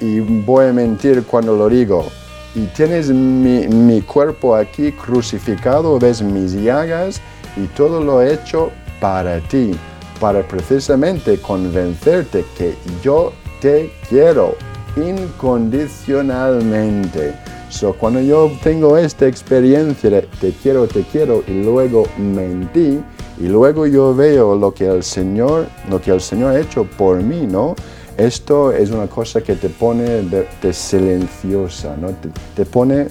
y 0.00 0.20
voy 0.20 0.68
a 0.68 0.72
mentir 0.72 1.24
cuando 1.24 1.54
lo 1.54 1.68
digo. 1.68 2.06
Y 2.54 2.64
tienes 2.68 3.10
mi, 3.10 3.68
mi 3.68 4.00
cuerpo 4.00 4.54
aquí 4.54 4.92
crucificado, 4.92 5.98
ves 5.98 6.22
mis 6.22 6.52
llagas 6.52 7.20
y 7.56 7.66
todo 7.68 8.02
lo 8.02 8.20
he 8.22 8.34
hecho 8.34 8.72
para 9.00 9.40
ti, 9.40 9.72
para 10.20 10.46
precisamente 10.46 11.40
convencerte 11.40 12.44
que 12.56 12.76
yo 13.02 13.32
te 13.60 13.92
quiero 14.08 14.54
incondicionalmente. 14.96 17.34
So, 17.68 17.94
cuando 17.94 18.20
yo 18.20 18.52
tengo 18.62 18.96
esta 18.96 19.26
experiencia 19.26 20.08
de 20.08 20.22
te 20.22 20.52
quiero, 20.52 20.86
te 20.86 21.02
quiero 21.02 21.42
y 21.46 21.64
luego 21.64 22.06
mentí 22.16 23.02
y 23.38 23.48
luego 23.48 23.86
yo 23.86 24.14
veo 24.14 24.56
lo 24.56 24.72
que 24.72 24.86
el 24.86 25.02
Señor, 25.02 25.66
lo 25.90 26.00
que 26.00 26.12
el 26.12 26.20
Señor 26.20 26.54
ha 26.54 26.60
hecho 26.60 26.84
por 26.84 27.22
mí, 27.22 27.46
¿no? 27.46 27.74
Esto 28.16 28.72
es 28.72 28.90
una 28.90 29.08
cosa 29.08 29.42
que 29.42 29.56
te 29.56 29.68
pone 29.68 30.04
de, 30.04 30.48
de 30.62 30.72
silenciosa, 30.72 31.96
¿no? 32.00 32.08
Te, 32.08 32.30
te 32.54 32.64
pone, 32.64 33.08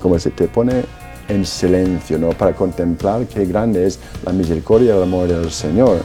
¿cómo 0.00 0.16
se 0.18 0.30
te 0.30 0.46
pone 0.46 0.84
en 1.32 1.46
silencio, 1.46 2.18
¿no? 2.18 2.30
Para 2.30 2.52
contemplar 2.52 3.26
qué 3.26 3.44
grande 3.46 3.86
es 3.86 3.98
la 4.24 4.32
misericordia 4.32 4.94
y 4.94 4.96
el 4.96 5.02
amor 5.02 5.28
del 5.28 5.50
Señor. 5.50 5.98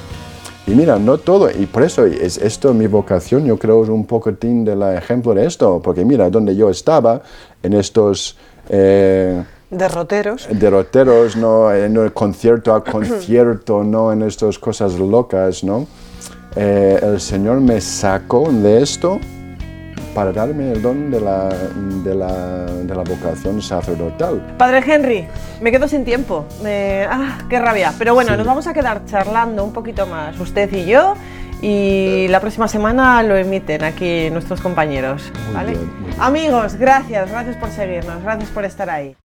Y 0.66 0.72
mira, 0.72 1.00
no 1.00 1.18
todo, 1.18 1.50
y 1.50 1.66
por 1.66 1.84
eso 1.84 2.06
es 2.06 2.38
esto 2.38 2.74
mi 2.74 2.88
vocación, 2.88 3.46
yo 3.46 3.58
creo 3.58 3.84
es 3.84 3.90
un 3.90 4.06
poquitín 4.06 4.66
del 4.66 4.82
ejemplo 4.84 5.34
de 5.34 5.46
esto, 5.46 5.82
porque 5.82 6.04
mira, 6.04 6.30
donde 6.30 6.56
yo 6.56 6.70
estaba, 6.70 7.22
en 7.63 7.74
estos 7.74 8.36
eh, 8.70 9.44
Derroteros. 9.70 10.48
derroteros, 10.52 11.38
¿no? 11.38 11.74
en 11.74 11.96
el 11.96 12.12
concierto 12.12 12.74
a 12.74 12.84
concierto, 12.84 13.84
¿no? 13.86 14.12
en 14.12 14.24
estas 14.24 14.60
cosas 14.60 15.00
locas, 15.00 15.63
¿no? 15.63 15.88
Eh, 16.56 17.00
el 17.02 17.22
Señor 17.22 17.62
me 17.62 17.80
sacó 17.80 18.52
de 18.52 18.82
esto 18.82 19.20
para 20.17 20.32
darme 20.32 20.71
el 20.71 20.82
don 20.82 21.12
de 21.12 21.21
la, 21.21 21.47
de 22.03 22.15
la, 22.15 22.65
de 22.65 22.95
la 22.95 23.03
vocación 23.03 23.62
sacerdotal. 23.62 24.56
Padre 24.58 24.82
Henry, 24.84 25.27
me 25.62 25.69
quedo 25.69 25.88
sin 25.88 26.03
tiempo. 26.03 26.43
¡Ah, 26.65 27.38
qué 27.47 27.60
rabia! 27.60 27.93
Pero 27.99 28.15
bueno, 28.15 28.36
nos 28.36 28.47
vamos 28.47 28.65
a 28.65 28.73
quedar 28.73 29.06
charlando 29.06 29.63
un 29.63 29.73
poquito 29.73 30.08
más, 30.08 30.39
usted 30.39 30.73
y 30.73 30.86
yo. 30.86 31.13
Y 31.62 32.27
la 32.30 32.39
próxima 32.39 32.67
semana 32.67 33.21
lo 33.21 33.38
emiten 33.38 33.84
aquí 33.84 34.32
nuestros 34.32 34.60
compañeros. 34.60 35.32
Muy 35.45 35.53
¿vale? 35.53 35.71
bien, 35.73 35.99
muy 35.99 36.10
bien. 36.10 36.19
Amigos, 36.19 36.77
gracias, 36.77 37.30
gracias 37.30 37.56
por 37.58 37.69
seguirnos, 37.69 38.23
gracias 38.23 38.49
por 38.49 38.65
estar 38.65 38.89
ahí. 38.89 39.15